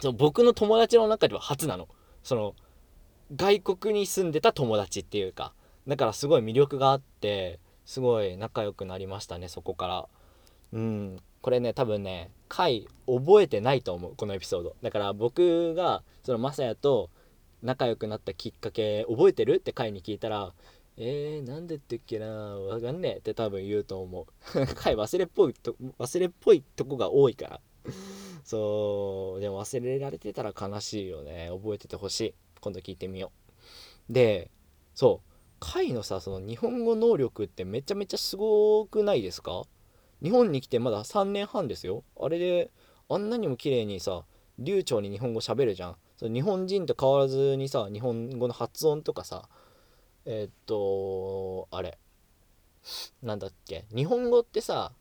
[0.00, 1.88] その僕の友達の中では初なの。
[2.22, 2.54] その
[3.34, 5.54] 外国に住んでた友達っていうか。
[5.86, 10.08] だからすごい魅力があってすごい仲良くなりましたねそこから。
[10.72, 11.16] うん。
[11.40, 14.76] これね多分ね回覚えてないと思うこのエピソード。
[14.82, 17.08] だから僕がそのマサヤと
[17.62, 20.52] 仲良くなったきっかけ覚えてるって回に聞いたら
[21.00, 22.26] えー、なんでってっけな？
[22.26, 23.18] わかんねえ。
[23.18, 24.26] って多分言うと思う。
[24.74, 27.60] 回忘れっぽいと忘れっぽいとこが多いから。
[28.44, 29.40] そう。
[29.40, 31.50] でも忘れられてたら悲しいよね。
[31.52, 32.34] 覚えててほしい。
[32.60, 33.30] 今度聞いてみよ
[34.10, 34.12] う。
[34.12, 34.50] で
[34.94, 35.28] そう。
[35.60, 39.62] 回のさその日本語能力ってめちゃめちゃすごくないですか？
[40.20, 42.02] 日本に来てまだ3年半ですよ。
[42.20, 42.72] あれで
[43.08, 44.24] あんなにも綺麗にさ
[44.58, 45.96] 流暢に日本語喋るじゃん。
[46.16, 49.48] その日本人と変わらずにさ日本語の発音とかさ
[50.30, 51.98] えー、っとあれ。
[53.22, 53.86] なんだっけ。
[53.94, 54.92] 日本語ってさ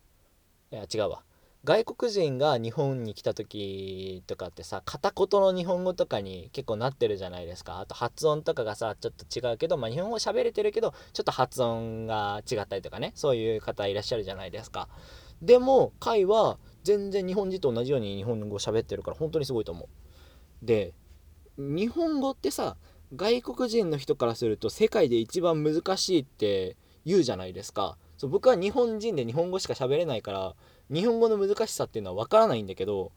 [0.72, 1.24] いや違うわ。
[1.66, 7.82] 外国人が日本に来た時とかってさ片言の日本語とかに結構なってるじゃないですか。
[7.82, 13.12] あと発音とかがさちょっと違うけど、まあ、日本語喋れてるけどちょっと発音が違ったりとかね。
[13.14, 14.88] そういう方いらっしゃるじゃないですか。
[15.42, 19.90] でも会は全然日本人と同じように日本語喋ってるから本当にすごいと思
[20.64, 20.66] う。
[20.66, 20.94] で
[21.58, 22.78] 日本語ってさ
[23.16, 27.98] 外国人の人からすると世界で一番難しいって言うじゃないですか。
[28.18, 30.56] そう僕は日本人で日本語しか喋れないから
[30.92, 33.12] 日本語の難しさっていうのは分からないんだけど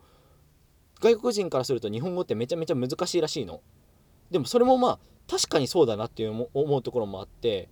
[1.01, 3.63] 外国人からすると日本語ってめちゃめちゃ難しいらしいの。
[4.31, 7.69] でもそれもまあ確かにそうだなっていう思うところもあって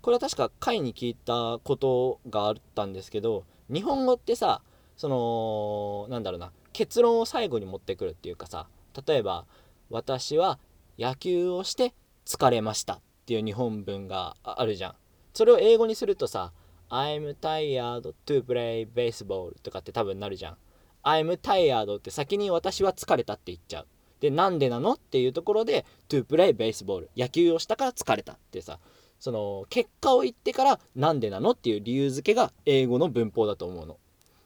[0.00, 4.62] これは確か会に聞いたことがあったんですけど日本語ってさ
[4.96, 8.68] そのなんだろうな結論を最後に持ってくるっていうかさ
[9.06, 9.44] 例えば
[9.90, 10.58] 「私は
[11.00, 11.94] 野球をして
[12.26, 14.94] 疲れました」っていう日本文があるじゃん。
[15.32, 16.52] それを英語にするとさ
[16.90, 20.56] I'm tired to play baseball とかって多分なるじゃん。
[21.02, 23.86] I'm tired って先に私は疲れたって言っちゃう。
[24.20, 28.78] でなんでなのっていうところで to play baseball 野球をしたから疲れたってさ
[29.18, 33.98] その結果を言ってからなんでなのっていう理由付けが英語の文法だと思うの。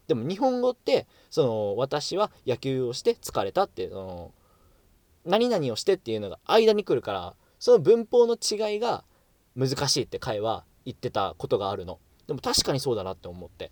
[0.06, 4.32] でも日本語ってその私は野球をして疲れたってその
[5.24, 9.04] 何々をしてっていうのが間に来るからその文法の違いが
[9.56, 11.98] 難しいって会は言ってたことがあるの。
[12.26, 13.70] でも確かにそうだなって思って。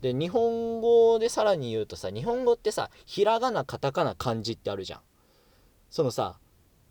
[0.00, 5.00] で日本語でさらに言うとさ日本語ってさひらがなカタカナ漢字ってあるじゃん。
[5.90, 6.38] そのさ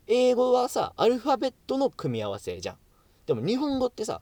[0.08, 2.78] 英語はさアルファベットの組み合わせじゃん。
[3.26, 4.22] でも日本語ってさ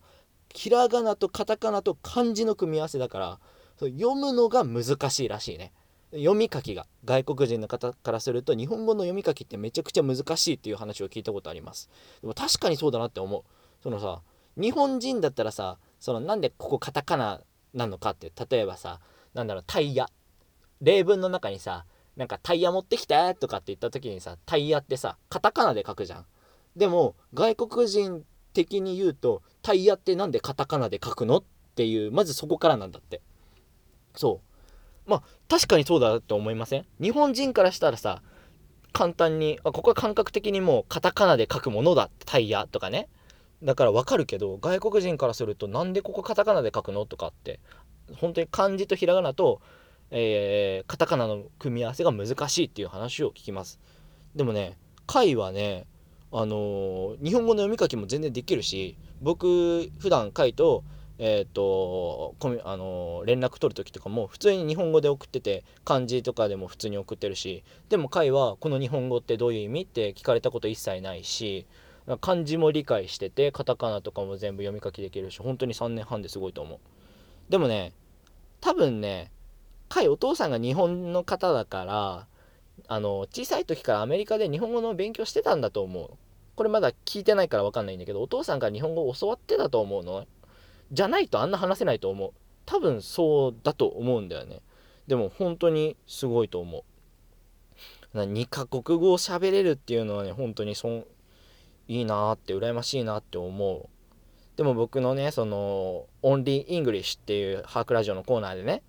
[0.54, 3.40] ひらがなとカタカナと漢字の組み合わせだから
[3.80, 5.74] 読むのが難しいらしいね。
[6.14, 11.90] 読み書きが外国人の方からすると日本語の読み書きってめちゃくちゃ難しいっていう話を聞いたことあります。
[12.22, 13.44] でも確かにそうだなって思う。
[13.82, 14.22] そのさ
[14.56, 17.42] 日本人だったらさそのなんでここカタカナ
[17.74, 19.00] なのかって例えばさ
[19.34, 20.08] なんだろうタイヤ。
[20.82, 21.86] 例文の中にさ
[22.16, 26.26] なんかタイヤ持ってきてとかって言った時にさタイヤってさカタカナで書くじゃん。
[26.76, 31.44] でも外国人的に言うとタイヤってなんでカタカナで書くのっ
[31.76, 33.22] ていうまずそこからなんだって。
[34.16, 34.53] そう。
[35.06, 36.86] まあ確かにそうだと思いません？
[37.02, 38.22] 日本人からしたらさ
[38.92, 43.10] 簡単にあここは感覚的にもうカタカナで書くものだタイヤとかね。
[43.64, 47.62] だからわかるけど外国人からするとなんでここカタカナで書くのとかって
[48.18, 49.62] 本当に漢字とひらがなと、
[50.12, 53.80] えー、カタカナの組み合わせが難しいっていう話を聞きます。
[54.36, 54.78] でもね
[55.08, 55.86] 貝はね
[56.34, 60.84] あのー、日本語の読み書きも全然できるし僕普段貝と
[61.20, 71.66] え、ー、とあの、連絡取る時とかも普通に日本語で送ってて漢字とかでも普通に送ってるしでも貝はこの日本語ってどういう意味って聞かれたこと一切ないし
[72.20, 76.80] 漢字も理解しててカタカナとかも全部読み書きできるし本当に3年半ですごいと思う。
[77.50, 77.94] でもね
[78.60, 79.32] 多分ね
[79.88, 82.28] 彼お父さんが日本の方だから
[82.88, 86.10] あの小さい時からアメリカで日本語の勉強してたんだと思う。
[86.56, 90.26] これまだ聞いてないから分かんないんだけどお父さんから日本語を教わってたと思うの
[90.94, 92.32] じゃないとあんな話せないと思う。
[92.66, 94.62] 多分そうだと思うんだよね。
[95.08, 96.86] でも本当にすごいと思
[98.14, 98.20] う。
[98.20, 101.06] 2カ国語を喋れるっていうのはね本当にそん
[101.88, 103.90] いいなって羨ましいなって思う。
[104.56, 108.84] でも僕のねその「Only English」っていうハークラジオのコーナーでね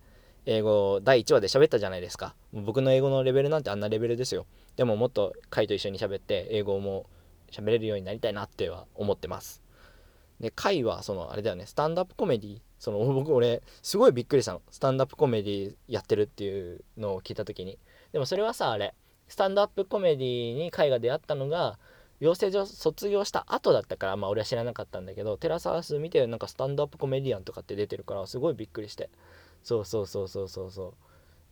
[0.44, 2.34] 英語第1話で喋ったじゃないですか。
[2.52, 4.44] 僕の英語のレベルなんてあんなレベルですよ。
[4.76, 7.06] でももっとカイと一緒に喋って英語も
[7.50, 9.63] 喋れるようになりたいなっては思ってます。
[10.44, 14.60] でカイはそのあれだよねスタンダップコメディその 僕俺すごいびっくりしたの。
[14.70, 17.78] スタンダップコメディやってるっていうのを聞いた時に。
[18.12, 18.94] でもそれはさあれ
[19.26, 21.78] スタンダップコメディにカイが出会ったのが
[22.20, 29.08] 養成所卒業した後だったからまあ俺は知らなかったんだけどテラスハウス見てなんかスタンドアップコメディアンとかって出てるからすごいびっくりして。
[29.62, 30.94] そうそうそうそうそうそう。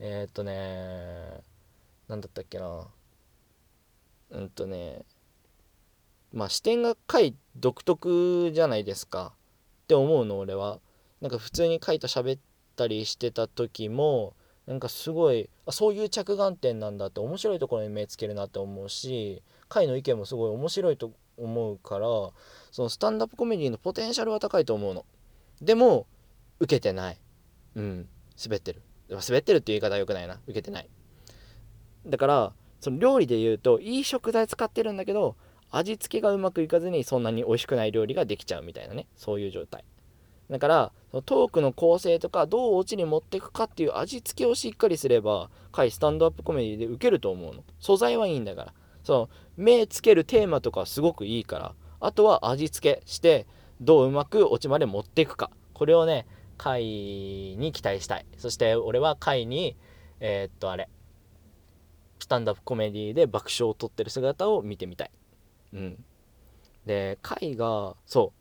[0.00, 1.40] えー、っとね
[2.08, 2.88] 何だったっけな
[4.30, 5.04] うんとね
[6.32, 9.34] まあ視点が回独特じゃないですか。
[9.84, 10.80] って思うの俺は。
[11.20, 12.40] なんか普通に回と喋っ
[12.74, 14.34] たりしてた時も
[14.66, 22.06] なんかすごいあそういう着眼点なんだって面白いところに目つけるなって思うし回の意見もすごい面白いと思うから
[22.70, 25.04] そのスタンダップコメディのポテンシャルは高いと思うの。
[25.60, 26.06] でも
[26.58, 27.18] 受けてない。
[27.76, 28.08] うん。
[28.42, 28.82] 滑ってる。
[29.08, 30.40] 滑ってるっていう言い方は良くないな。
[30.46, 30.88] 受けてない。
[32.06, 35.36] だからその料理で言うといい食材使ってるんだけど
[35.72, 39.06] 味付けがうまくいかずにそんなに美味しくない料理ができちゃうみたいなね。
[39.16, 39.84] そういう状態。
[40.50, 40.92] だから
[41.24, 47.64] トークの構成とかどうオチに持っていくかっていう味付けをしっかりすれば回スタンドアップコメディで受けると思うの。
[47.80, 48.74] 素材はいいんだから。
[49.02, 51.74] その目つけるテーマとかすごくいいから。
[52.00, 53.46] あとは味付けして
[53.80, 55.50] どううまくオチまで持っていくか。
[55.72, 56.26] これをね
[56.58, 58.26] 回に期待したい。
[58.36, 59.76] そして俺は回に
[60.20, 60.90] えー、っとあれ。
[62.18, 65.10] スタンドアップコメディで爆笑を取ってる姿を見てみたい。
[65.72, 66.04] うん。
[66.86, 68.38] で回がそう。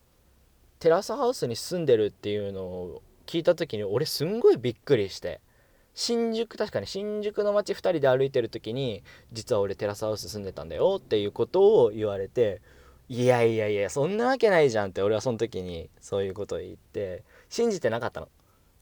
[0.79, 5.41] テラスハウスに住んでるっていうのを聞いた時に俺すんごいびっくりして。
[5.93, 9.03] 新宿確かに新宿の街2人で歩いてる時に
[9.34, 12.61] 実は俺テラスハウス住んでたんだよっていうことを言われて
[13.09, 18.29] いやいやいやそんなわけないじゃんって俺はその時にそういうことを言って信じてなかったの。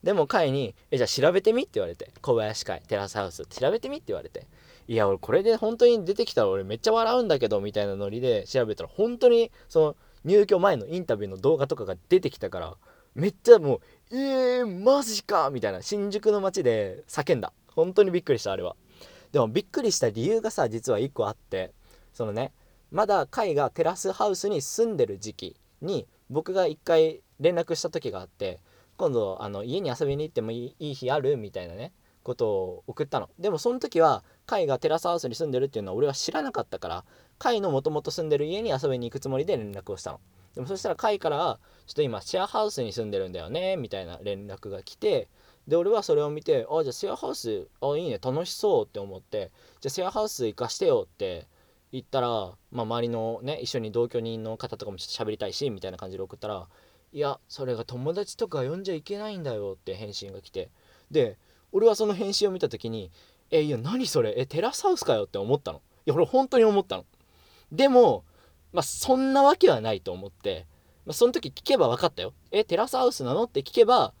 [0.04, 4.46] でも会に「えじゃあ調べてみ」って言われて小林会テラスハウスって調べてみって言われて
[4.90, 12.74] いや俺これで本当に出てきたら俺めっちゃ笑うんだけどみたいなノリで調べたら本当にその入居前のインタビューの動画とかが出てきたから
[13.14, 13.80] めっちゃもう
[14.10, 17.52] 「えー、マジか!」みたいな新宿の街で叫んだ。
[17.68, 18.74] 本当にびっくりしたあれは。
[19.30, 21.70] でもびっくりした理由がさ実は1個あって
[22.12, 22.52] そのね
[22.90, 28.58] まだ海がテラスハウスに住んでる時期に僕が1回連絡した時があって
[28.96, 31.36] 今度あの家に遊びに行ってもいい日ある？
[31.36, 33.30] みたいなねことを送ったの。
[33.38, 37.04] でもその時はカイがテラスハウスに住んでるっていうのは俺は知らなかったから
[37.38, 40.20] カイのもともと住んでる家に遊びに行くつもりで連絡をしたの。
[40.56, 45.28] でもそしたらカイからちょっと今シェアハウスに住んでるんだよねみたいな連絡が来て
[45.68, 51.46] で俺はそれを見てあじゃあシェアハウスあいいね楽しそうって思ってじゃあシェアハウス行かしてよって
[51.92, 52.28] 言ったら、
[52.72, 56.66] まあ、周りのね一緒に同居人の方とかもちょっと喋りたいしみたいな感じで送ったら
[57.12, 60.70] いやそれが友達とか呼んじゃいけないんだよって返信が来て。
[61.12, 61.38] で
[61.72, 63.10] 俺はその返信を見た時に
[63.50, 64.34] えいや何それ？
[64.36, 65.78] えテラスハウスかよって思ったの。
[65.78, 67.04] いや俺本当に思ったの。
[67.72, 68.24] でも
[68.72, 70.66] まあそんなわけはないと思って、
[71.06, 73.44] まあ、その時聞けば分かったよえテラスハウスなの？
[73.44, 74.14] って聞けば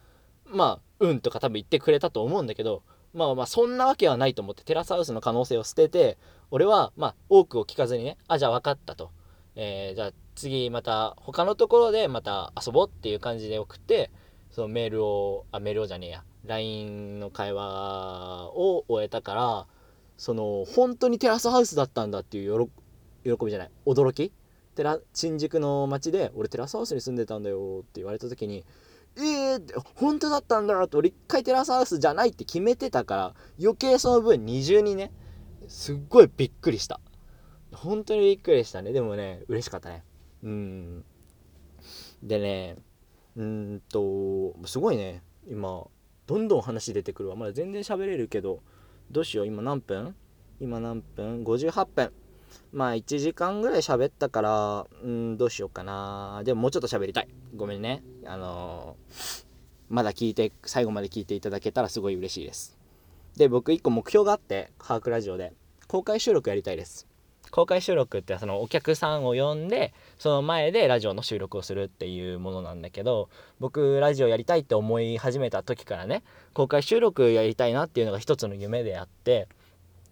[0.46, 2.82] まあうんとか多分言ってくれたと思うんだけど
[3.14, 6.18] まあまあそんなわけはないと思ってテラスハウスの可能性を捨てて
[6.50, 9.10] 俺はまあ多くを聞かずにねあじゃあ分かったと、
[9.54, 14.10] えー、じゃあ次また他のところでまた遊ぼうっていう感じで送って
[14.50, 16.24] そのメールをあメールをじゃねえや。
[16.44, 19.66] LINE の会話を終えたから
[20.16, 22.70] その本当にテラスハウスだったんだっていう
[23.24, 23.70] 喜びじゃない？
[23.86, 24.32] 驚き？
[24.74, 28.64] テラ新宿の街で俺テラスハウスに住んでたんだよって言われた時に
[29.16, 29.62] えー、
[29.96, 35.10] 本当だったんだと俺一回テラスハウスじゃないって決めてたから余計その分二重にね
[35.68, 37.00] すっごいびっくりした。
[37.72, 38.92] 本当にびっくりしたね。
[38.92, 40.04] でもね嬉しかったね。
[40.42, 41.04] うん。
[42.22, 42.76] でね
[43.36, 45.86] うんとすごいね今。
[46.30, 47.34] どんどん話出てくるわ。
[47.34, 48.60] まだ全然喋れるけど
[49.10, 49.46] どうしよう。
[49.48, 50.14] 今何分？
[50.60, 52.12] 今何分 ?58 分。
[52.72, 56.42] まあ1時間ぐらい喋ったからうんどうしようかな。
[56.44, 57.28] でももうちょっと喋りたい。
[57.56, 58.04] ごめんね。
[58.24, 59.44] あのー、
[59.88, 62.78] まだ聞いて最後まで聞いていただけたらすごい嬉しいです。
[63.36, 65.52] で僕1個目標があってハークラジオで
[65.88, 67.09] 公開収録やりたいです。
[67.50, 73.28] 公開収録ってそのお客さんを呼んでその前でラジオの収録をするっていうものなんだけど
[73.58, 76.22] 僕ラジオやりたいって思い始めた時からね
[76.54, 79.48] 公開収録やりたいなっていうのが一つの夢であって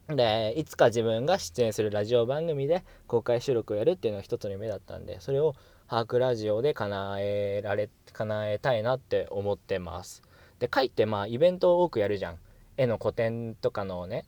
[0.08, 5.54] でいつか自分が出演するラジオ番組で公開収録をやるっていうのが一つの夢だったんでそれを
[5.88, 10.22] 把握ラジオで叶えられ叶えたいなって思ってます。
[10.58, 12.38] で書いてまあイベントを多くやるじゃん。
[12.76, 14.24] 絵の個展とかのね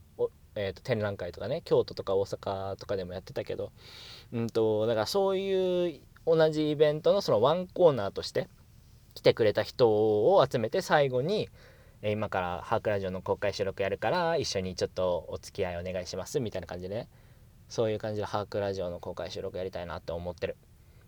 [0.54, 3.72] えーと、展覧会とかね京都とか大阪とかでもやってたけど、
[4.32, 8.48] うんと、だからそういう同じイベントのそのワンコーナーとして
[9.14, 11.48] 来てくれた人を集めて最後に
[12.02, 17.08] 今からハークラジオの公開収録やるから一緒にちょっとお付き合いお願いしますみたいな感じでね
[17.68, 20.56] そういう感じでハークラジオの公開収録やりたいなって思ってる。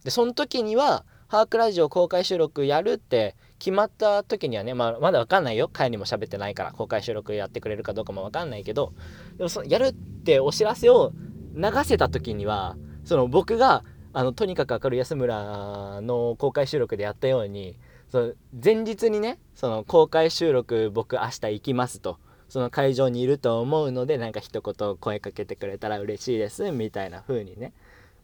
[0.05, 5.71] でその時にはハークラジオ公開収録やるって決まった時にはね、まあ、まだ分かんないよ。
[5.73, 8.93] 会にも喋ってないから公開収録やってくれるかどうかも分かんないけど
[9.39, 11.13] でもそのやるってお知らせを
[11.55, 17.79] 流せた時にはその僕があのとにかく明るい安村の公開収録でやったように
[18.11, 18.33] その
[18.63, 22.19] 前日にねその公開収録僕明日行きますと
[22.51, 27.73] その会場にいると思うのでなんか一言声かけてくれたら嬉しいですみたいな風にね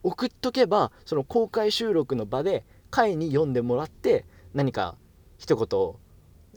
[0.03, 4.25] 送っとけばその公開収録の場で会に読んでもらって
[4.55, 4.97] 何か
[5.39, 5.67] 一言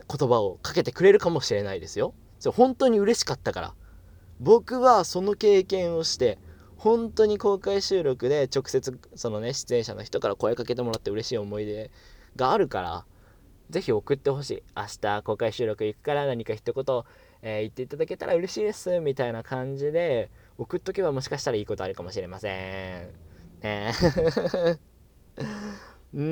[0.08, 2.14] 言葉をかけてくれるかもしれないですよ。
[2.38, 3.74] それ本当に嬉しかったから。
[4.40, 6.38] 僕はその経験をして
[6.76, 11.92] 本当に公開収録で直接そのね出演者の人から声かけてもらって嬉しい思い出
[12.34, 13.04] があるから
[13.70, 14.62] 是非送ってほしい。
[14.76, 16.84] 明日公開収録行くから何か一言、
[17.42, 23.21] えー、言っていただけたら嬉しいですみたいな感じで送っとけばもしかしたらいいことあるかもしれません。
[23.62, 23.92] ね
[26.14, 26.22] うー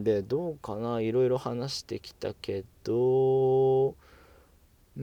[0.00, 5.02] んでどうかないろいろ話してきたけどうー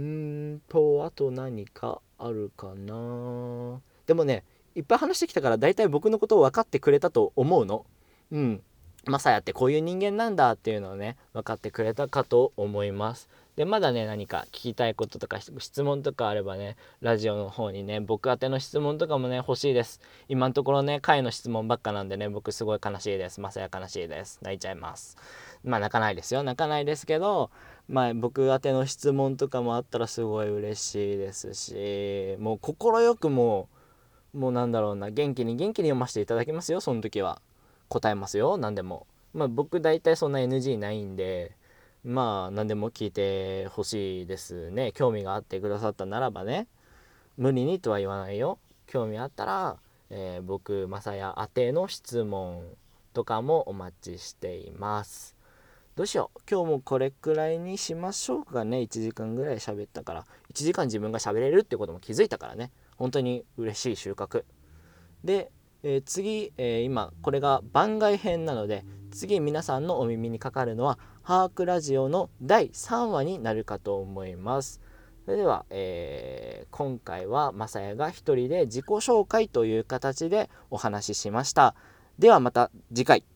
[0.55, 4.43] んとあと何かあるかなでもね
[4.75, 7.85] いっぱい話してきたから大体僕のことを分かってくれたと思うの。
[8.31, 8.61] うん。
[9.05, 13.29] マサヤってこういう人間なんだっていうのをね分かってくれたかと思います。
[13.61, 20.01] でまだね何か聞きたいこととか質問とかあればねラジオの方にね僕宛ての質問とかもね欲しいです。
[20.27, 23.39] 今のところね回の質問ばっかなんでね僕すごい悲しいです。
[23.39, 24.39] まさや悲しいです。
[24.41, 25.15] 泣いちゃいます。
[25.63, 26.41] まあ泣かないですよ。
[26.41, 27.51] 泣かないですけど
[27.87, 33.69] まあ僕宛ての質問とかもあったらすごい嬉しいですしもう快くも
[34.33, 36.81] うもうなんだろうな元気に元気に読ませていただきますよ。
[36.81, 37.43] その時は。
[37.89, 38.57] 答えますよ。
[38.57, 39.05] 何でも。
[39.35, 41.51] まあ僕大体そんな NG ないんで
[42.03, 44.91] まあ何でも聞いてほしいですね。
[44.93, 46.67] 興味があってくださったならばね。
[47.37, 48.57] 無理にとは言わないよ。
[48.87, 49.77] 興味あったら、
[50.09, 52.63] えー、僕まさや宛ての質問
[53.13, 55.35] とかもお待ちしています。
[55.95, 56.39] どうしよう。
[56.49, 58.79] 今日もこれくらいにしましょうかね。
[58.79, 60.25] 1時間ぐらい喋ったから。
[60.53, 62.71] 1時間自分が喋れるってことも気づいたからね。
[62.97, 64.43] 本当に嬉しい収穫。
[65.23, 65.51] で、
[65.83, 74.81] えー、次、えー、今これが番外編なので次皆さんのお耳にかかるのは「ハークラジオ」の第3話になるかと思います。
[75.25, 81.75] それでは、えー、今回はまさやが一人で自己紹介という形でお話ししました。
[82.17, 83.30] ではまた次回。